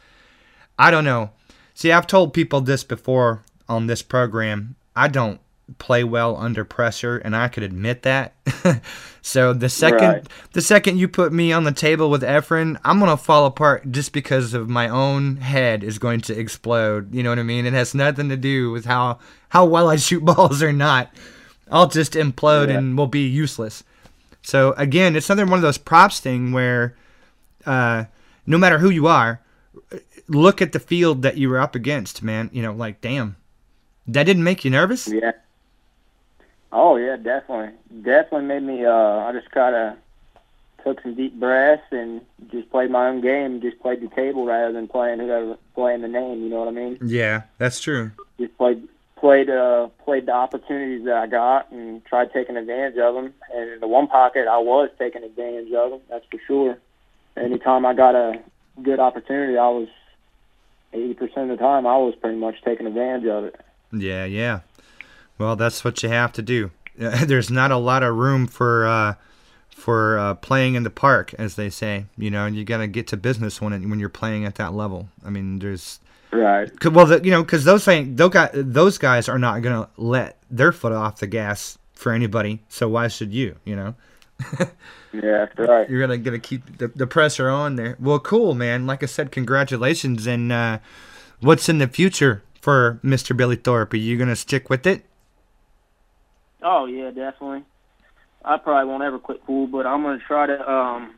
I 0.77 0.91
don't 0.91 1.05
know. 1.05 1.31
See, 1.73 1.91
I've 1.91 2.07
told 2.07 2.33
people 2.33 2.61
this 2.61 2.83
before 2.83 3.43
on 3.67 3.87
this 3.87 4.01
program. 4.01 4.75
I 4.95 5.07
don't 5.07 5.39
play 5.79 6.03
well 6.03 6.37
under 6.37 6.63
pressure, 6.63 7.17
and 7.17 7.35
I 7.35 7.47
could 7.47 7.63
admit 7.63 8.03
that. 8.03 8.33
so 9.21 9.51
the 9.53 9.69
second, 9.69 10.07
Right. 10.07 10.27
the 10.53 10.61
second 10.61 10.97
you 10.99 11.07
put 11.07 11.33
me 11.33 11.51
on 11.51 11.63
the 11.63 11.71
table 11.71 12.09
with 12.09 12.21
Efren, 12.21 12.77
I'm 12.85 12.99
gonna 12.99 13.17
fall 13.17 13.45
apart 13.45 13.91
just 13.91 14.13
because 14.13 14.53
of 14.53 14.69
my 14.69 14.87
own 14.89 15.37
head 15.37 15.83
is 15.83 15.97
going 15.97 16.21
to 16.21 16.37
explode. 16.39 17.13
You 17.13 17.23
know 17.23 17.29
what 17.29 17.39
I 17.39 17.43
mean? 17.43 17.65
It 17.65 17.73
has 17.73 17.95
nothing 17.95 18.29
to 18.29 18.37
do 18.37 18.71
with 18.71 18.85
how 18.85 19.19
how 19.49 19.65
well 19.65 19.89
I 19.89 19.95
shoot 19.95 20.23
balls 20.25 20.61
or 20.61 20.71
not. 20.71 21.09
I'll 21.71 21.87
just 21.87 22.13
implode 22.13 22.67
Yeah. 22.67 22.77
and 22.77 22.97
will 22.97 23.07
be 23.07 23.25
useless. 23.27 23.83
So 24.43 24.73
again, 24.73 25.15
it's 25.15 25.29
another 25.29 25.49
one 25.49 25.57
of 25.57 25.63
those 25.63 25.79
props 25.79 26.19
thing 26.19 26.51
where, 26.51 26.95
uh, 27.65 28.05
no 28.45 28.59
matter 28.59 28.77
who 28.77 28.91
you 28.91 29.07
are, 29.07 29.41
look 30.27 30.61
at 30.61 30.71
the 30.73 30.79
field 30.79 31.23
that 31.23 31.37
you 31.37 31.49
were 31.49 31.59
up 31.59 31.73
against, 31.73 32.21
man. 32.21 32.51
You 32.53 32.61
know, 32.61 32.73
like 32.73 33.01
damn, 33.01 33.37
that 34.05 34.25
didn't 34.25 34.43
make 34.43 34.63
you 34.63 34.69
nervous. 34.69 35.07
Yeah. 35.07 35.31
Oh 36.77 36.97
yeah, 36.97 37.15
definitely, 37.15 37.73
definitely 38.01 38.47
made 38.47 38.63
me. 38.63 38.85
Uh, 38.85 38.91
I 38.91 39.31
just 39.31 39.49
kind 39.49 39.73
of 39.73 39.95
took 40.83 41.01
some 41.01 41.15
deep 41.15 41.39
breaths 41.39 41.85
and 41.91 42.19
just 42.51 42.69
played 42.69 42.91
my 42.91 43.07
own 43.07 43.21
game. 43.21 43.61
Just 43.61 43.79
played 43.79 44.01
the 44.01 44.13
table 44.13 44.45
rather 44.45 44.73
than 44.73 44.89
playing 44.89 45.19
whoever 45.19 45.57
playing 45.73 46.01
the 46.01 46.09
name. 46.09 46.43
You 46.43 46.49
know 46.49 46.59
what 46.59 46.67
I 46.67 46.71
mean? 46.71 46.97
Yeah, 47.01 47.43
that's 47.59 47.79
true. 47.79 48.11
Just 48.37 48.57
played 48.57 48.89
played 49.15 49.49
uh 49.49 49.87
played 50.03 50.25
the 50.25 50.33
opportunities 50.33 51.05
that 51.05 51.15
I 51.15 51.27
got 51.27 51.71
and 51.71 52.03
tried 52.03 52.33
taking 52.33 52.57
advantage 52.57 52.97
of 52.97 53.15
them. 53.15 53.33
And 53.53 53.69
in 53.69 53.79
the 53.79 53.87
one 53.87 54.07
pocket, 54.07 54.45
I 54.45 54.57
was 54.57 54.89
taking 54.99 55.23
advantage 55.23 55.71
of 55.71 55.91
them. 55.91 56.01
That's 56.09 56.25
for 56.29 56.39
sure. 56.45 56.77
Anytime 57.37 57.85
I 57.85 57.93
got 57.93 58.15
a 58.15 58.41
good 58.83 58.99
opportunity, 58.99 59.57
I 59.57 59.69
was 59.69 59.87
eighty 60.91 61.13
percent 61.13 61.51
of 61.51 61.57
the 61.57 61.63
time 61.63 61.87
I 61.87 61.95
was 61.95 62.15
pretty 62.15 62.37
much 62.37 62.55
taking 62.65 62.85
advantage 62.85 63.27
of 63.27 63.45
it. 63.45 63.61
Yeah, 63.93 64.25
yeah. 64.25 64.59
Well, 65.37 65.55
that's 65.55 65.83
what 65.83 66.01
you 66.03 66.09
have 66.09 66.31
to 66.33 66.41
do. 66.41 66.71
There's 66.97 67.49
not 67.51 67.71
a 67.71 67.77
lot 67.77 68.03
of 68.03 68.15
room 68.15 68.47
for 68.47 68.85
uh, 68.87 69.15
for 69.69 70.17
uh, 70.17 70.33
playing 70.35 70.75
in 70.75 70.83
the 70.83 70.89
park, 70.89 71.33
as 71.37 71.55
they 71.55 71.69
say. 71.69 72.05
You 72.17 72.31
know, 72.31 72.45
you 72.45 72.63
got 72.63 72.77
to 72.77 72.87
get 72.87 73.07
to 73.07 73.17
business 73.17 73.59
when 73.61 73.73
it, 73.73 73.85
when 73.87 73.99
you're 73.99 74.09
playing 74.09 74.45
at 74.45 74.55
that 74.55 74.73
level. 74.73 75.09
I 75.25 75.29
mean, 75.29 75.59
there's 75.59 75.99
Right. 76.31 76.69
'cause- 76.79 76.91
well, 76.91 77.05
the, 77.05 77.23
you 77.23 77.31
know, 77.31 77.43
because 77.43 77.63
those 77.65 77.85
thing, 77.85 78.15
those 78.15 78.31
guys, 78.31 78.49
those 78.53 78.97
guys 78.97 79.29
are 79.29 79.39
not 79.39 79.61
gonna 79.61 79.87
let 79.97 80.37
their 80.49 80.71
foot 80.71 80.91
off 80.91 81.19
the 81.19 81.27
gas 81.27 81.77
for 81.93 82.11
anybody. 82.11 82.61
So 82.67 82.89
why 82.89 83.07
should 83.09 83.33
you? 83.33 83.55
You 83.63 83.75
know, 83.75 83.95
Yeah, 85.13 85.45
that's 85.45 85.57
right. 85.59 85.89
you're 85.89 86.01
gonna 86.01 86.17
gonna 86.17 86.39
keep 86.39 86.77
the, 86.77 86.89
the 86.89 87.07
pressure 87.07 87.49
on 87.49 87.75
there. 87.77 87.95
Well, 87.99 88.19
cool, 88.19 88.53
man. 88.53 88.85
Like 88.85 89.01
I 89.01 89.05
said, 89.05 89.31
congratulations. 89.31 90.27
And 90.27 90.51
uh, 90.51 90.79
what's 91.39 91.69
in 91.69 91.77
the 91.77 91.87
future 91.87 92.43
for 92.59 92.99
Mr. 93.03 93.35
Billy 93.35 93.55
Thorpe? 93.55 93.93
Are 93.93 93.97
you 93.97 94.17
gonna 94.17 94.35
stick 94.35 94.69
with 94.69 94.85
it? 94.85 95.05
Oh 96.67 96.85
yeah, 96.85 97.11
definitely. 97.11 97.63
I 98.43 98.57
probably 98.57 98.89
won't 98.89 99.03
ever 99.03 99.19
quit 99.19 99.45
pool, 99.45 99.67
but 99.67 99.85
I'm 99.85 100.01
gonna 100.01 100.19
try 100.19 100.47
to 100.47 100.71
um 100.71 101.13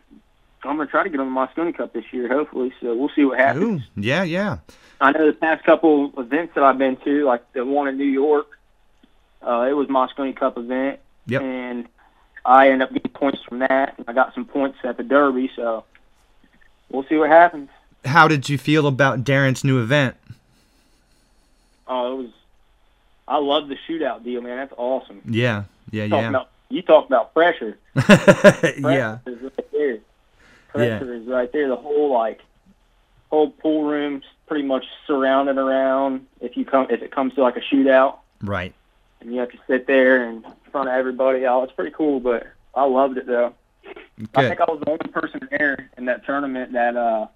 I'm 0.63 0.75
gonna 0.77 0.87
try 0.89 1.03
to 1.03 1.09
get 1.09 1.19
on 1.21 1.33
the 1.33 1.39
Mosconi 1.39 1.75
Cup 1.75 1.93
this 1.93 2.03
year, 2.11 2.27
hopefully. 2.27 2.73
So 2.81 2.93
we'll 2.95 3.09
see 3.15 3.23
what 3.23 3.39
happens. 3.39 3.81
Ooh, 3.81 4.01
yeah, 4.01 4.23
yeah. 4.23 4.57
I 4.99 5.11
know 5.13 5.25
the 5.27 5.33
past 5.33 5.63
couple 5.63 6.11
events 6.19 6.53
that 6.55 6.63
I've 6.63 6.77
been 6.77 6.97
to, 6.97 7.23
like 7.25 7.53
the 7.53 7.63
one 7.65 7.87
in 7.87 7.97
New 7.97 8.03
York, 8.03 8.47
uh, 9.41 9.67
it 9.69 9.73
was 9.73 9.87
Mosconi 9.87 10.35
Cup 10.35 10.57
event, 10.57 10.99
Yep. 11.27 11.41
and 11.41 11.87
I 12.43 12.69
ended 12.69 12.87
up 12.87 12.93
getting 12.93 13.11
points 13.11 13.41
from 13.43 13.59
that. 13.59 13.93
And 13.97 14.05
I 14.09 14.13
got 14.13 14.33
some 14.33 14.43
points 14.45 14.79
at 14.83 14.97
the 14.97 15.03
Derby, 15.03 15.49
so 15.55 15.85
we'll 16.89 17.03
see 17.03 17.15
what 17.15 17.29
happens. 17.29 17.69
How 18.03 18.27
did 18.27 18.49
you 18.49 18.57
feel 18.57 18.87
about 18.87 19.23
Darren's 19.23 19.63
new 19.63 19.79
event? 19.81 20.15
Oh, 21.87 22.13
it 22.13 22.23
was. 22.23 22.31
I 23.27 23.37
love 23.37 23.67
the 23.67 23.77
shootout 23.87 24.23
deal, 24.23 24.41
man. 24.41 24.57
That's 24.57 24.73
awesome. 24.77 25.21
Yeah, 25.25 25.63
yeah, 25.91 26.05
yeah. 26.05 26.29
about 26.29 26.49
you 26.69 26.81
talk 26.81 27.05
about 27.07 27.33
pressure. 27.33 27.77
Pressure 27.93 28.73
yeah, 28.79 29.19
is 29.25 29.41
right 29.41 29.71
there. 29.71 29.99
Pressure 30.69 31.13
is 31.13 31.27
right 31.27 31.51
there. 31.51 31.67
The 31.67 31.75
whole 31.75 32.11
like 32.11 32.41
whole 33.29 33.49
pool 33.49 33.83
room's 33.83 34.23
pretty 34.47 34.63
much 34.63 34.85
surrounded 35.05 35.57
around. 35.57 36.27
If 36.41 36.57
you 36.57 36.65
come, 36.65 36.87
if 36.89 37.01
it 37.01 37.11
comes 37.11 37.33
to 37.35 37.41
like 37.41 37.57
a 37.57 37.61
shootout, 37.61 38.17
right. 38.41 38.73
and 39.21 39.33
you 39.33 39.39
have 39.39 39.51
to 39.51 39.59
sit 39.67 39.87
there 39.87 40.29
in 40.29 40.45
front 40.71 40.89
of 40.89 40.95
everybody. 40.95 41.45
Oh, 41.45 41.63
it's 41.63 41.73
pretty 41.73 41.91
cool. 41.91 42.19
But 42.19 42.47
I 42.73 42.85
loved 42.85 43.17
it 43.17 43.27
though. 43.27 43.53
I 44.35 44.47
think 44.47 44.61
I 44.61 44.65
was 44.67 44.81
the 44.83 44.89
only 44.89 45.11
person 45.11 45.47
there 45.51 45.89
in 45.97 46.05
that 46.05 46.25
tournament 46.25 46.73
that 46.73 46.95
uh 46.95 47.27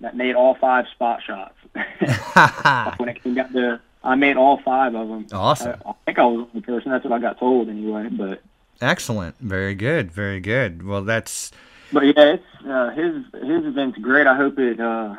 that 0.00 0.16
made 0.16 0.34
all 0.34 0.54
five 0.54 0.86
spot 0.88 1.20
shots. 1.22 1.54
when 2.98 3.08
it 3.08 3.22
came 3.22 3.34
down 3.34 3.52
to, 3.52 3.80
I 4.04 4.14
made 4.16 4.36
all 4.36 4.60
five 4.64 4.94
of 4.94 5.08
them. 5.08 5.26
awesome. 5.32 5.80
I, 5.86 5.90
I 5.90 5.94
think 6.04 6.18
I 6.18 6.24
was 6.24 6.48
the 6.54 6.60
person. 6.60 6.90
That's 6.90 7.04
what 7.04 7.12
I 7.12 7.18
got 7.18 7.38
told 7.38 7.68
anyway. 7.68 8.08
But 8.10 8.42
Excellent. 8.82 9.36
Very 9.38 9.74
good. 9.74 10.10
Very 10.10 10.40
good. 10.40 10.84
Well, 10.84 11.02
that's 11.02 11.52
But 11.92 12.06
yeah, 12.06 12.34
it's 12.34 12.44
uh, 12.66 12.90
his 12.90 13.24
his 13.32 13.64
event's 13.64 13.98
great. 13.98 14.26
I 14.26 14.36
hope 14.36 14.58
it. 14.58 14.80
Uh, 14.80 15.14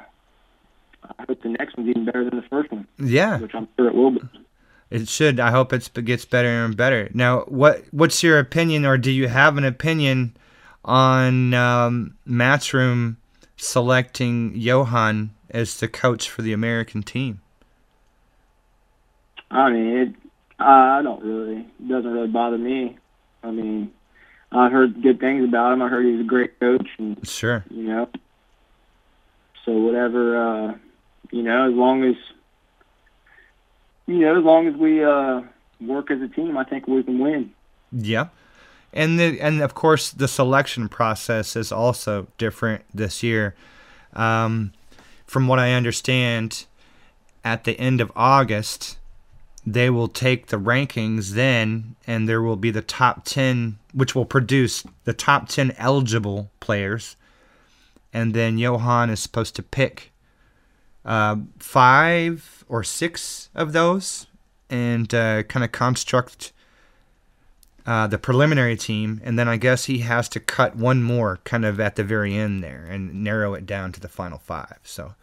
I 1.19 1.25
hope 1.27 1.41
the 1.41 1.49
next 1.49 1.77
one's 1.77 1.89
even 1.89 2.05
better 2.05 2.23
than 2.25 2.35
the 2.35 2.47
first 2.47 2.71
one, 2.71 2.87
yeah. 2.97 3.39
which 3.39 3.55
I'm 3.55 3.67
sure 3.77 3.87
it 3.87 3.95
will 3.95 4.11
be. 4.11 4.21
It 4.89 5.09
should. 5.09 5.39
I 5.39 5.51
hope 5.51 5.73
it's, 5.73 5.89
it 5.95 6.05
gets 6.05 6.23
better 6.23 6.47
and 6.47 6.77
better. 6.77 7.09
Now, 7.13 7.41
what 7.41 7.83
what's 7.91 8.21
your 8.21 8.37
opinion, 8.37 8.85
or 8.85 8.97
do 8.97 9.11
you 9.11 9.27
have 9.27 9.57
an 9.57 9.63
opinion 9.63 10.35
on 10.83 11.53
um, 11.53 12.15
Matchroom 12.27 13.15
selecting 13.57 14.53
Johan 14.55 15.31
as 15.49 15.79
the 15.79 15.87
coach 15.87 16.29
for 16.29 16.41
the 16.41 16.53
American 16.53 17.01
team? 17.01 17.41
I 19.53 19.69
mean, 19.69 19.98
it. 19.98 20.15
I 20.60 21.01
don't 21.01 21.24
really. 21.24 21.62
It 21.79 21.88
doesn't 21.88 22.12
really 22.12 22.27
bother 22.27 22.57
me. 22.57 22.98
I 23.43 23.51
mean, 23.51 23.91
I've 24.51 24.72
heard 24.72 25.01
good 25.01 25.19
things 25.19 25.43
about 25.43 25.74
him. 25.74 25.81
I 25.81 25.89
heard 25.89 26.05
he's 26.05 26.22
a 26.22 26.24
great 26.24 26.60
coach, 26.60 26.88
and 26.98 27.25
Sure. 27.27 27.63
you 27.69 27.83
know. 27.83 28.10
So 29.65 29.72
whatever, 29.74 30.38
uh, 30.38 30.75
you 31.31 31.43
know, 31.43 31.69
as 31.69 31.74
long 31.74 32.03
as 32.03 32.15
you 34.07 34.19
know, 34.19 34.38
as 34.38 34.43
long 34.43 34.67
as 34.67 34.75
we 34.75 35.03
uh, 35.03 35.41
work 35.79 36.12
as 36.12 36.22
a 36.22 36.27
team, 36.27 36.57
I 36.57 36.63
think 36.63 36.88
we 36.88 37.03
can 37.03 37.19
win. 37.19 37.51
Yeah. 37.91 38.27
And 38.91 39.19
the 39.19 39.39
and 39.39 39.62
of 39.62 39.74
course 39.74 40.12
the 40.12 40.27
selection 40.27 40.89
process 40.89 41.55
is 41.55 41.72
also 41.72 42.27
different 42.38 42.83
this 42.93 43.24
year. 43.24 43.55
Um, 44.13 44.74
from 45.25 45.48
what 45.48 45.57
I 45.57 45.74
understand, 45.74 46.65
at 47.43 47.63
the 47.63 47.79
end 47.79 48.01
of 48.01 48.12
August, 48.15 48.98
they 49.65 49.89
will 49.89 50.08
take 50.08 50.48
the 50.48 50.60
rankings 50.60 51.32
then, 51.32 51.96
and 52.05 52.27
there 52.27 52.41
will 52.41 52.58
be 52.58 52.72
the 52.72 52.82
top 52.82 53.24
ten, 53.24 53.77
which 53.93 54.13
will 54.13 54.25
produce 54.25 54.84
the 55.05 55.13
top 55.13 55.48
ten 55.48 55.72
eligible 55.77 56.51
players, 56.60 57.15
and 58.12 58.34
then 58.34 58.58
Johan 58.58 59.10
is 59.10 59.20
supposed 59.20 59.55
to 59.55 59.63
pick 59.63 60.12
uh, 61.05 61.38
five 61.60 62.63
or 62.67 62.84
six 62.84 63.50
of 63.55 63.74
those 63.74 64.27
and 64.70 65.13
uh, 65.13 65.43
kind 65.43 65.63
of 65.63 65.72
construct 65.72 66.51
uh, 67.86 68.08
the 68.08 68.17
preliminary 68.17 68.77
team, 68.77 69.22
and 69.24 69.38
then 69.38 69.48
I 69.48 69.58
guess 69.58 69.86
he 69.86 70.00
has 70.00 70.29
to 70.29 70.39
cut 70.39 70.75
one 70.75 71.03
more 71.03 71.39
kind 71.43 71.65
of 71.65 71.79
at 71.79 71.96
the 71.96 72.03
very 72.03 72.34
end 72.34 72.63
there 72.63 72.86
and 72.89 73.24
narrow 73.24 73.53
it 73.53 73.65
down 73.65 73.91
to 73.91 74.00
the 74.00 74.08
final 74.08 74.39
five. 74.39 74.79
So 74.84 75.15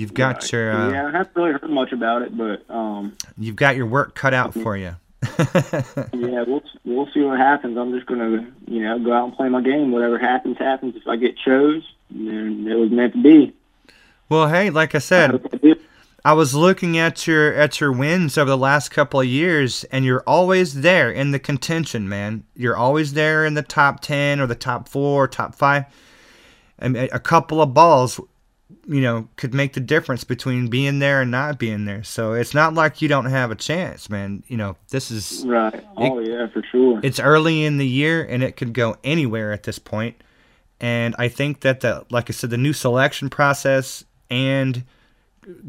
you've 0.00 0.14
got 0.14 0.36
Right. 0.36 0.52
your 0.52 0.72
uh, 0.72 0.90
yeah, 0.90 1.06
I 1.06 1.10
haven't 1.12 1.36
really 1.36 1.52
heard 1.52 1.70
much 1.70 1.92
about 1.92 2.22
it, 2.22 2.36
but 2.36 2.68
um, 2.68 3.16
you've 3.38 3.56
got 3.56 3.76
your 3.76 3.86
work 3.86 4.14
cut 4.14 4.34
out 4.34 4.52
for 4.54 4.76
you. 4.76 4.96
yeah, 5.38 6.44
we'll 6.46 6.62
we'll 6.84 7.08
see 7.12 7.20
what 7.20 7.38
happens. 7.38 7.76
I'm 7.76 7.92
just 7.92 8.06
gonna 8.06 8.46
you 8.66 8.82
know 8.82 8.98
go 8.98 9.12
out 9.12 9.24
and 9.26 9.36
play 9.36 9.48
my 9.48 9.60
game. 9.60 9.92
Whatever 9.92 10.18
happens, 10.18 10.56
happens. 10.58 10.96
If 10.96 11.06
I 11.06 11.16
get 11.16 11.36
chose, 11.38 11.82
then 12.10 12.66
it 12.68 12.74
was 12.74 12.90
meant 12.90 13.12
to 13.12 13.22
be. 13.22 13.52
well, 14.28 14.48
hey, 14.48 14.70
like 14.70 14.94
I 14.94 14.98
said, 14.98 15.44
I 16.24 16.32
was 16.32 16.54
looking 16.54 16.96
at 16.98 17.26
your 17.26 17.52
at 17.54 17.80
your 17.80 17.92
wins 17.92 18.38
over 18.38 18.48
the 18.50 18.56
last 18.56 18.90
couple 18.90 19.20
of 19.20 19.26
years, 19.26 19.84
and 19.84 20.04
you're 20.06 20.24
always 20.26 20.80
there 20.80 21.10
in 21.10 21.32
the 21.32 21.38
contention, 21.38 22.08
man. 22.08 22.44
You're 22.56 22.76
always 22.76 23.12
there 23.12 23.44
in 23.44 23.54
the 23.54 23.62
top 23.62 24.00
ten 24.00 24.40
or 24.40 24.46
the 24.46 24.54
top 24.54 24.88
four, 24.88 25.24
or 25.24 25.28
top 25.28 25.54
five. 25.54 25.84
And 26.78 26.96
a 26.96 27.18
couple 27.20 27.60
of 27.60 27.74
balls, 27.74 28.18
you 28.92 29.00
know, 29.00 29.28
could 29.36 29.54
make 29.54 29.74
the 29.74 29.80
difference 29.80 30.24
between 30.24 30.66
being 30.66 30.98
there 30.98 31.22
and 31.22 31.30
not 31.30 31.60
being 31.60 31.84
there. 31.84 32.02
So 32.02 32.32
it's 32.32 32.54
not 32.54 32.74
like 32.74 33.00
you 33.00 33.06
don't 33.08 33.26
have 33.26 33.52
a 33.52 33.54
chance, 33.54 34.10
man. 34.10 34.42
You 34.48 34.56
know, 34.56 34.76
this 34.90 35.12
is 35.12 35.44
Right. 35.46 35.84
Oh 35.96 36.18
yeah, 36.18 36.48
for 36.48 36.60
sure. 36.72 36.98
it's 37.04 37.20
early 37.20 37.64
in 37.64 37.78
the 37.78 37.86
year 37.86 38.20
and 38.28 38.42
it 38.42 38.56
could 38.56 38.72
go 38.72 38.96
anywhere 39.04 39.52
at 39.52 39.62
this 39.62 39.78
point. 39.78 40.16
And 40.80 41.14
I 41.20 41.28
think 41.28 41.60
that 41.60 41.80
the 41.80 42.04
like 42.10 42.30
I 42.30 42.32
said, 42.32 42.50
the 42.50 42.56
new 42.58 42.72
selection 42.72 43.30
process 43.30 44.04
and 44.28 44.82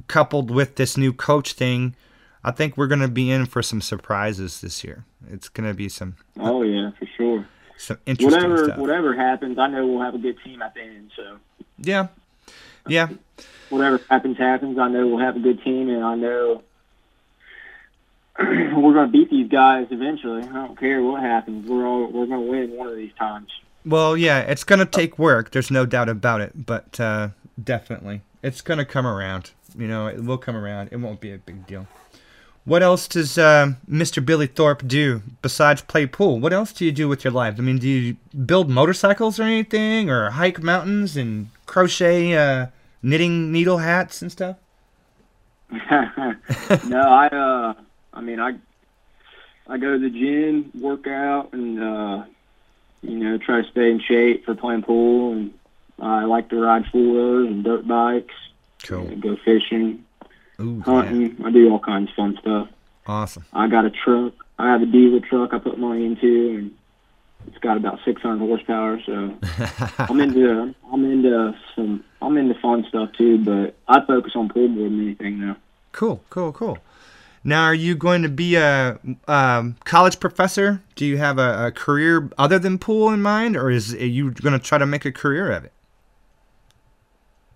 coupled 0.08 0.50
with 0.51 0.75
this 0.78 0.98
new 0.98 1.13
coach 1.13 1.54
thing, 1.54 1.96
I 2.44 2.50
think 2.51 2.75
we're 2.75 2.88
gonna 2.88 3.08
be 3.08 3.30
in 3.30 3.46
for 3.46 3.62
some 3.62 3.82
surprises 3.82 4.62
this 4.62 4.84
year. 4.84 5.06
It's 5.30 5.48
gonna 5.48 5.75
be 5.75 5.90
some 5.90 6.16
Oh 6.40 6.63
yeah, 6.63 6.90
for 6.98 7.06
sure. 7.18 7.46
some 7.78 8.00
interesting 8.08 8.34
Whatever 8.50 8.63
stuff. 8.66 8.78
whatever 8.80 9.16
happens, 9.16 9.60
I 9.60 9.68
know 9.68 9.86
we'll 9.86 10.01
have 10.04 10.16
a 10.16 10.20
good 10.20 10.38
team 10.44 10.62
at 10.63 10.74
the 10.74 10.82
end. 10.82 11.12
So 11.16 11.38
Yeah. 11.78 12.08
Yeah. 12.88 13.09
whatever 13.69 14.00
happens, 14.09 14.38
happens. 14.38 14.77
I 14.77 14.88
know 14.88 15.07
we'll 15.07 15.19
have 15.23 15.35
a 15.35 15.39
good 15.39 15.63
team, 15.63 15.89
and 15.89 16.03
I 16.03 16.15
know 16.15 16.63
we're 18.39 18.93
going 18.93 19.07
to 19.07 19.11
beat 19.11 19.29
these 19.29 19.50
guys 19.50 19.88
eventually. 19.91 20.43
I 20.43 20.53
don't 20.53 20.79
care 20.79 21.01
what 21.01 21.21
happens. 21.21 21.69
We're 21.69 21.85
all 21.85 22.07
we're 22.11 22.25
going 22.25 22.45
to 22.45 22.51
win 22.51 22.77
one 22.77 22.88
of 22.88 22.95
these 22.95 23.13
times. 23.17 23.50
Well, 23.85 24.15
yeah, 24.15 24.41
it's 24.41 24.63
gonna 24.63 24.85
take 24.85 25.17
work. 25.17 25.50
There's 25.51 25.71
no 25.71 25.88
doubt 25.88 26.07
about 26.07 26.39
it. 26.41 26.67
But 26.67 27.00
uh, 27.00 27.29
definitely, 27.61 28.21
it's 28.43 28.61
gonna 28.61 28.85
come 28.85 29.07
around. 29.07 29.51
You 29.75 29.88
know, 29.88 30.05
it 30.05 30.23
will 30.23 30.38
come 30.38 30.55
around. 30.55 30.89
It 30.91 30.97
won't 30.97 31.19
be 31.19 31.33
a 31.33 31.39
big 31.39 31.65
deal. 31.65 31.88
What 32.63 32.84
else 32.84 33.08
does 33.08 33.38
uh, 33.38 33.74
Mr. 33.89 34.24
Billy 34.24 34.46
Thorpe 34.46 34.88
do 34.88 35.24
besides 35.41 35.82
play 35.82 36.06
pool? 36.06 36.39
What 36.39 36.53
else 36.53 36.72
do 36.72 36.86
you 36.86 36.91
do 36.91 37.08
with 37.08 37.24
your 37.24 37.34
life? 37.34 37.56
I 37.58 37.62
mean, 37.62 37.80
do 37.80 37.88
you 37.88 38.18
build 38.46 38.70
motorcycles 38.70 39.39
or 39.39 39.44
anything, 39.44 40.10
or 40.12 40.30
hike 40.30 40.62
mountains 40.62 41.18
and 41.18 41.50
crochet 41.65 42.36
uh, 42.36 42.68
knitting 43.01 43.51
needle 43.51 43.80
hats 43.80 44.22
and 44.22 44.32
stuff? 44.32 44.58
no, 45.72 47.01
I 47.01 47.27
uh, 47.27 47.74
I 48.13 48.22
mean, 48.22 48.39
I 48.39 48.56
I 49.68 49.77
go 49.77 49.94
to 49.94 50.00
the 50.00 50.10
gym, 50.10 50.72
work 50.80 51.07
out, 51.07 51.53
and 51.53 51.81
uh, 51.81 52.24
you 53.01 53.18
know, 53.18 53.38
try 53.38 53.62
to 53.62 53.72
stay 53.72 53.90
in 53.90 54.01
shape 54.01 54.46
for 54.46 54.53
playing 54.53 54.83
pool. 54.83 55.33
And 55.33 55.53
I 56.00 56.25
like 56.25 56.50
to 56.50 56.59
ride 56.59 56.85
four 56.92 57.01
wheelers 57.01 57.48
and 57.48 57.64
dirt 57.64 57.88
bikes. 57.88 58.35
and 59.05 59.22
go 59.22 59.35
fishing, 59.38 60.05
Ooh, 60.61 60.77
yeah. 60.77 60.83
hunting. 60.83 61.43
I 61.45 61.51
do 61.51 61.69
all 61.71 61.79
kinds 61.79 62.09
of 62.09 62.15
fun 62.15 62.37
stuff. 62.41 62.67
Awesome. 63.07 63.45
I 63.53 63.67
got 63.67 63.85
a 63.85 63.89
truck. 63.91 64.33
I 64.59 64.71
have 64.71 64.81
a 64.81 64.85
diesel 64.85 65.21
truck 65.21 65.53
I 65.53 65.59
put 65.59 65.79
money 65.79 66.05
into, 66.05 66.57
and 66.57 66.71
it's 67.47 67.57
got 67.57 67.77
about 67.77 68.00
600 68.05 68.37
horsepower. 68.37 69.01
So 69.05 69.35
I'm 69.97 70.19
into 70.19 70.75
I'm 70.91 71.05
into 71.05 71.55
some 71.75 72.03
I'm 72.21 72.37
into 72.37 72.55
fun 72.59 72.85
stuff 72.87 73.09
too. 73.17 73.43
But 73.43 73.75
I 73.87 74.05
focus 74.05 74.33
on 74.35 74.50
pool 74.50 74.67
more 74.67 74.89
than 74.89 75.01
anything 75.01 75.39
now. 75.39 75.57
Cool, 75.91 76.24
cool, 76.29 76.51
cool. 76.51 76.77
Now, 77.43 77.63
are 77.63 77.74
you 77.74 77.95
going 77.95 78.21
to 78.21 78.29
be 78.29 78.55
a 78.55 79.00
um, 79.27 79.75
college 79.83 80.19
professor? 80.19 80.83
Do 80.93 81.07
you 81.07 81.17
have 81.17 81.39
a, 81.39 81.67
a 81.67 81.71
career 81.71 82.29
other 82.37 82.59
than 82.59 82.77
pool 82.77 83.09
in 83.09 83.24
mind, 83.24 83.57
or 83.57 83.71
is 83.71 83.95
are 83.95 84.05
you 84.05 84.29
going 84.29 84.53
to 84.53 84.63
try 84.63 84.77
to 84.77 84.85
make 84.85 85.05
a 85.05 85.11
career 85.11 85.51
of 85.51 85.65
it? 85.65 85.71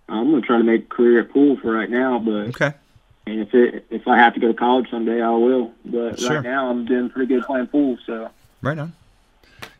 I'm 0.08 0.30
gonna 0.30 0.40
try 0.42 0.58
to 0.58 0.64
make 0.64 0.84
a 0.84 0.86
career 0.86 1.20
at 1.20 1.30
pool 1.30 1.56
for 1.60 1.72
right 1.72 1.90
now, 1.90 2.18
but 2.18 2.48
Okay. 2.48 2.74
And 3.26 3.40
if 3.40 3.54
it 3.54 3.86
if 3.90 4.06
I 4.06 4.16
have 4.16 4.34
to 4.34 4.40
go 4.40 4.48
to 4.48 4.54
college 4.54 4.90
someday, 4.90 5.20
I 5.20 5.30
will. 5.30 5.72
But 5.84 6.18
Sure. 6.20 6.36
right 6.36 6.44
now, 6.44 6.70
I'm 6.70 6.84
doing 6.84 7.10
pretty 7.10 7.34
good 7.34 7.44
playing 7.44 7.66
pool. 7.68 7.98
So 8.06 8.30
Right 8.62 8.78
on. 8.78 8.92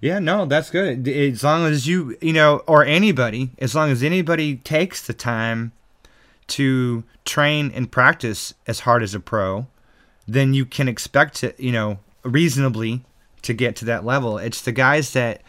Yeah, 0.00 0.18
no, 0.18 0.46
that's 0.46 0.70
good. 0.70 1.06
As 1.09 1.42
long 1.42 1.66
as 1.66 1.87
you, 1.87 2.16
you 2.20 2.32
know, 2.32 2.62
or 2.66 2.85
anybody, 2.85 3.50
as 3.59 3.74
long 3.74 3.90
as 3.90 4.02
anybody 4.02 4.56
takes 4.56 5.06
the 5.06 5.12
time 5.12 5.72
to 6.48 7.04
train 7.24 7.72
and 7.74 7.90
practice 7.90 8.54
as 8.66 8.80
hard 8.80 9.02
as 9.02 9.14
a 9.14 9.20
pro, 9.20 9.66
then 10.28 10.54
you 10.54 10.64
can 10.66 10.88
expect 10.88 11.37
to, 11.37 11.54
you 11.59 11.72
know, 11.72 11.98
reasonably 12.22 13.04
to 13.42 13.52
get 13.54 13.76
to 13.76 13.85
that 13.87 14.04
level. 14.04 14.38
It's 14.38 14.61
the 14.61 14.72
guys 14.72 15.12
that 15.12 15.40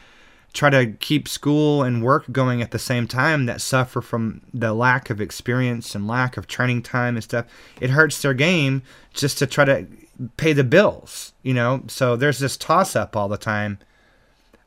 try 0.54 0.70
to 0.70 0.88
keep 0.94 1.28
school 1.28 1.84
and 1.84 2.04
work 2.04 2.32
going 2.32 2.62
at 2.62 2.72
the 2.72 2.80
same 2.80 3.08
time 3.08 3.46
that 3.46 3.62
suffer 3.62 4.02
from 4.02 4.42
the 4.54 4.74
lack 4.74 5.10
of 5.10 5.22
experience 5.22 5.94
and 5.94 6.08
lack 6.08 6.38
of 6.38 6.48
training 6.48 6.82
time 6.82 7.16
and 7.16 7.24
stuff. 7.24 7.46
It 7.80 7.92
hurts 7.92 8.22
their 8.22 8.34
game 8.34 8.82
just 9.14 9.38
to 9.40 9.48
try 9.48 9.66
to 9.66 9.88
pay 10.38 10.54
the 10.54 10.64
bills, 10.64 11.34
you 11.44 11.54
know? 11.54 11.84
So 11.88 12.16
there's 12.16 12.40
this 12.40 12.58
toss 12.58 12.96
up 12.96 13.16
all 13.16 13.28
the 13.28 13.38
time 13.38 13.80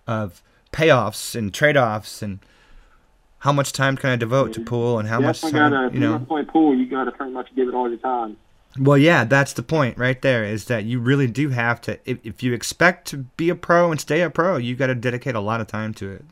of 0.06 0.42
payoffs 0.72 1.34
and 1.34 1.52
trade 1.52 1.76
offs 1.76 2.22
and 2.22 2.38
how 3.40 3.52
much 3.52 3.72
time 3.72 3.96
can 3.96 4.10
I 4.10 4.16
devote 4.16 4.52
to 4.52 4.60
mm-hmm. 4.60 4.68
pool 4.68 4.98
and 4.98 5.08
how 5.08 5.18
you 5.18 5.26
much 5.26 5.40
time, 5.40 5.52
gotta 5.52 5.90
you 5.92 6.00
know? 6.00 6.18
to 6.18 6.24
play 6.24 6.44
pool, 6.44 6.74
you 6.76 6.86
gotta 6.86 7.10
pretty 7.10 7.32
much 7.32 7.48
give 7.56 7.68
it 7.68 7.74
all 7.74 7.88
your 7.88 7.98
time. 7.98 8.36
Well, 8.78 8.96
yeah, 8.96 9.24
that's 9.24 9.52
the 9.52 9.62
point 9.64 9.98
right 9.98 10.20
there 10.22 10.44
is 10.44 10.66
that 10.66 10.84
you 10.84 11.00
really 11.00 11.26
do 11.26 11.48
have 11.48 11.80
to, 11.82 11.98
if, 12.08 12.18
if 12.24 12.42
you 12.42 12.52
expect 12.52 13.08
to 13.08 13.18
be 13.36 13.48
a 13.50 13.54
pro 13.56 13.90
and 13.90 14.00
stay 14.00 14.22
a 14.22 14.30
pro, 14.30 14.56
you 14.58 14.76
got 14.76 14.86
to 14.86 14.94
dedicate 14.94 15.34
a 15.34 15.40
lot 15.40 15.60
of 15.60 15.66
time 15.66 15.92
to 15.94 16.10
it. 16.12 16.24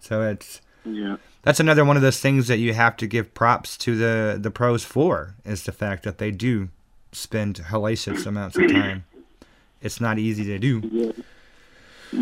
So 0.00 0.22
it's, 0.22 0.60
Yeah. 0.84 1.16
that's 1.42 1.60
another 1.60 1.84
one 1.86 1.96
of 1.96 2.02
those 2.02 2.20
things 2.20 2.46
that 2.48 2.58
you 2.58 2.74
have 2.74 2.96
to 2.98 3.06
give 3.06 3.32
props 3.32 3.76
to 3.78 3.96
the, 3.96 4.38
the 4.38 4.50
pros 4.50 4.84
for 4.84 5.34
is 5.46 5.62
the 5.64 5.72
fact 5.72 6.02
that 6.02 6.18
they 6.18 6.30
do 6.30 6.68
spend 7.12 7.56
hellacious 7.56 8.26
amounts 8.26 8.58
of 8.58 8.70
time. 8.70 9.04
It's 9.80 10.00
not 10.00 10.18
easy 10.18 10.44
to 10.44 10.58
do. 10.58 10.82
Yeah. 10.92 11.12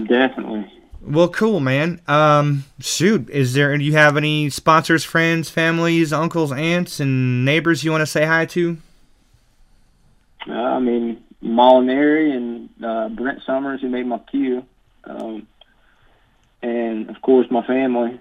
Definitely. 0.04 0.72
Well, 1.00 1.28
cool, 1.28 1.60
man. 1.60 2.00
Um, 2.08 2.64
shoot, 2.80 3.28
is 3.30 3.54
there? 3.54 3.76
Do 3.76 3.84
you 3.84 3.92
have 3.92 4.16
any 4.16 4.50
sponsors, 4.50 5.04
friends, 5.04 5.50
families, 5.50 6.12
uncles, 6.12 6.52
aunts, 6.52 7.00
and 7.00 7.44
neighbors 7.44 7.84
you 7.84 7.90
want 7.90 8.02
to 8.02 8.06
say 8.06 8.24
hi 8.24 8.46
to? 8.46 8.78
Uh, 10.48 10.52
I 10.52 10.78
mean, 10.78 11.24
Molinari 11.42 12.34
and 12.34 12.68
uh, 12.84 13.08
Brent 13.08 13.42
Summers, 13.44 13.80
who 13.80 13.88
made 13.88 14.06
my 14.06 14.18
cue, 14.18 14.64
um, 15.04 15.46
and 16.62 17.10
of 17.10 17.20
course 17.22 17.50
my 17.50 17.66
family, 17.66 18.18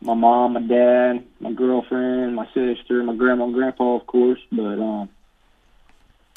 my 0.00 0.14
mom, 0.14 0.54
my 0.54 0.60
dad, 0.60 1.24
my 1.40 1.52
girlfriend, 1.52 2.34
my 2.34 2.46
sister, 2.52 3.02
my 3.02 3.14
grandma 3.14 3.44
and 3.44 3.54
grandpa, 3.54 3.96
of 3.96 4.06
course. 4.06 4.40
But 4.52 4.78
um, 4.78 5.08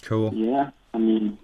Cool, 0.02 0.34
yeah, 0.34 0.72
I 0.94 0.98
mean, 0.98 1.38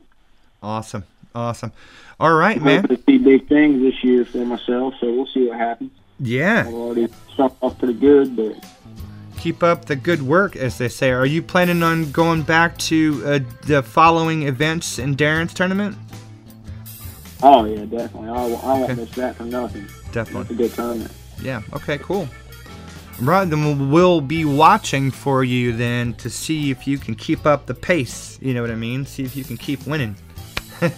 awesome, 0.62 1.04
awesome. 1.36 1.72
All 2.20 2.34
right, 2.34 2.58
I'm 2.58 2.64
man. 2.64 2.88
to 2.88 3.00
see 3.06 3.18
big 3.18 3.48
things 3.48 3.82
this 3.82 4.04
year 4.04 4.26
for 4.26 4.46
myself. 4.46 4.96
So 5.00 5.12
we'll 5.12 5.28
see 5.28 5.48
what 5.48 5.58
happens. 5.58 5.92
Yeah, 6.20 6.66
I've 6.68 6.74
already 6.74 7.08
started 7.34 7.58
off 7.62 7.78
pretty 7.78 7.96
good, 7.96 8.36
but 8.36 8.56
keep 9.44 9.62
up 9.62 9.84
the 9.84 9.96
good 9.98 10.22
work, 10.22 10.56
as 10.56 10.78
they 10.78 10.88
say. 10.88 11.12
Are 11.12 11.26
you 11.26 11.42
planning 11.42 11.84
on 11.84 12.10
going 12.14 12.44
back 12.44 12.78
to 12.78 13.22
uh, 13.26 13.40
the 13.66 13.84
following 13.84 14.44
events 14.44 15.00
in 15.00 15.18
Darren's 15.18 15.54
tournament? 15.54 15.98
oh 17.44 17.66
yeah, 17.66 17.84
definitely. 17.84 18.30
I, 18.30 18.32
won't- 18.32 18.64
I 18.64 18.74
won't 18.80 18.98
miss 18.98 19.12
that 19.16 19.36
for 19.36 19.44
nothing. 19.44 19.86
Definitely. 20.14 20.42
It's 20.44 20.52
a 20.52 20.54
good 20.54 20.74
tournament. 20.74 21.12
Yeah. 21.42 21.62
Okay. 21.74 21.98
Cool. 21.98 22.30
Right. 23.20 23.44
Then 23.44 23.90
we'll 23.92 24.22
be 24.22 24.46
watching 24.46 25.12
for 25.12 25.44
you 25.44 25.74
then 25.74 26.14
to 26.16 26.30
see 26.30 26.72
if 26.72 26.88
you 26.88 26.98
can 26.98 27.14
keep 27.14 27.46
up 27.46 27.66
the 27.66 27.74
pace. 27.74 28.40
You 28.42 28.54
know 28.54 28.62
what 28.62 28.72
I 28.72 28.76
mean? 28.76 29.06
See 29.06 29.24
if 29.24 29.36
you 29.36 29.44
can 29.44 29.58
keep 29.58 29.86
winning. 29.86 30.16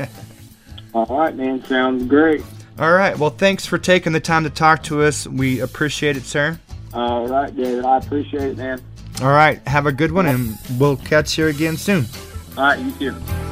All 0.94 1.08
right, 1.08 1.36
man. 1.36 1.66
Sounds 1.66 2.06
great. 2.06 2.44
All 2.78 2.94
right. 2.94 3.18
Well, 3.18 3.32
thanks 3.32 3.66
for 3.66 3.80
taking 3.80 4.14
the 4.14 4.20
time 4.20 4.44
to 4.44 4.52
talk 4.52 4.84
to 4.84 5.02
us. 5.02 5.26
We 5.26 5.62
appreciate 5.62 6.16
it, 6.16 6.26
sir. 6.26 6.60
All 6.96 7.28
right, 7.28 7.56
David. 7.56 7.84
I 7.86 7.98
appreciate 7.98 8.52
it, 8.52 8.58
man. 8.58 8.82
All 9.22 9.28
right. 9.28 9.60
Have 9.68 9.86
a 9.86 9.92
good 9.92 10.12
one, 10.12 10.26
and 10.26 10.58
we'll 10.80 10.98
catch 10.98 11.38
you 11.38 11.48
again 11.48 11.78
soon. 11.78 12.06
All 12.58 12.64
right, 12.64 12.80
you 12.80 12.92
too. 12.94 13.45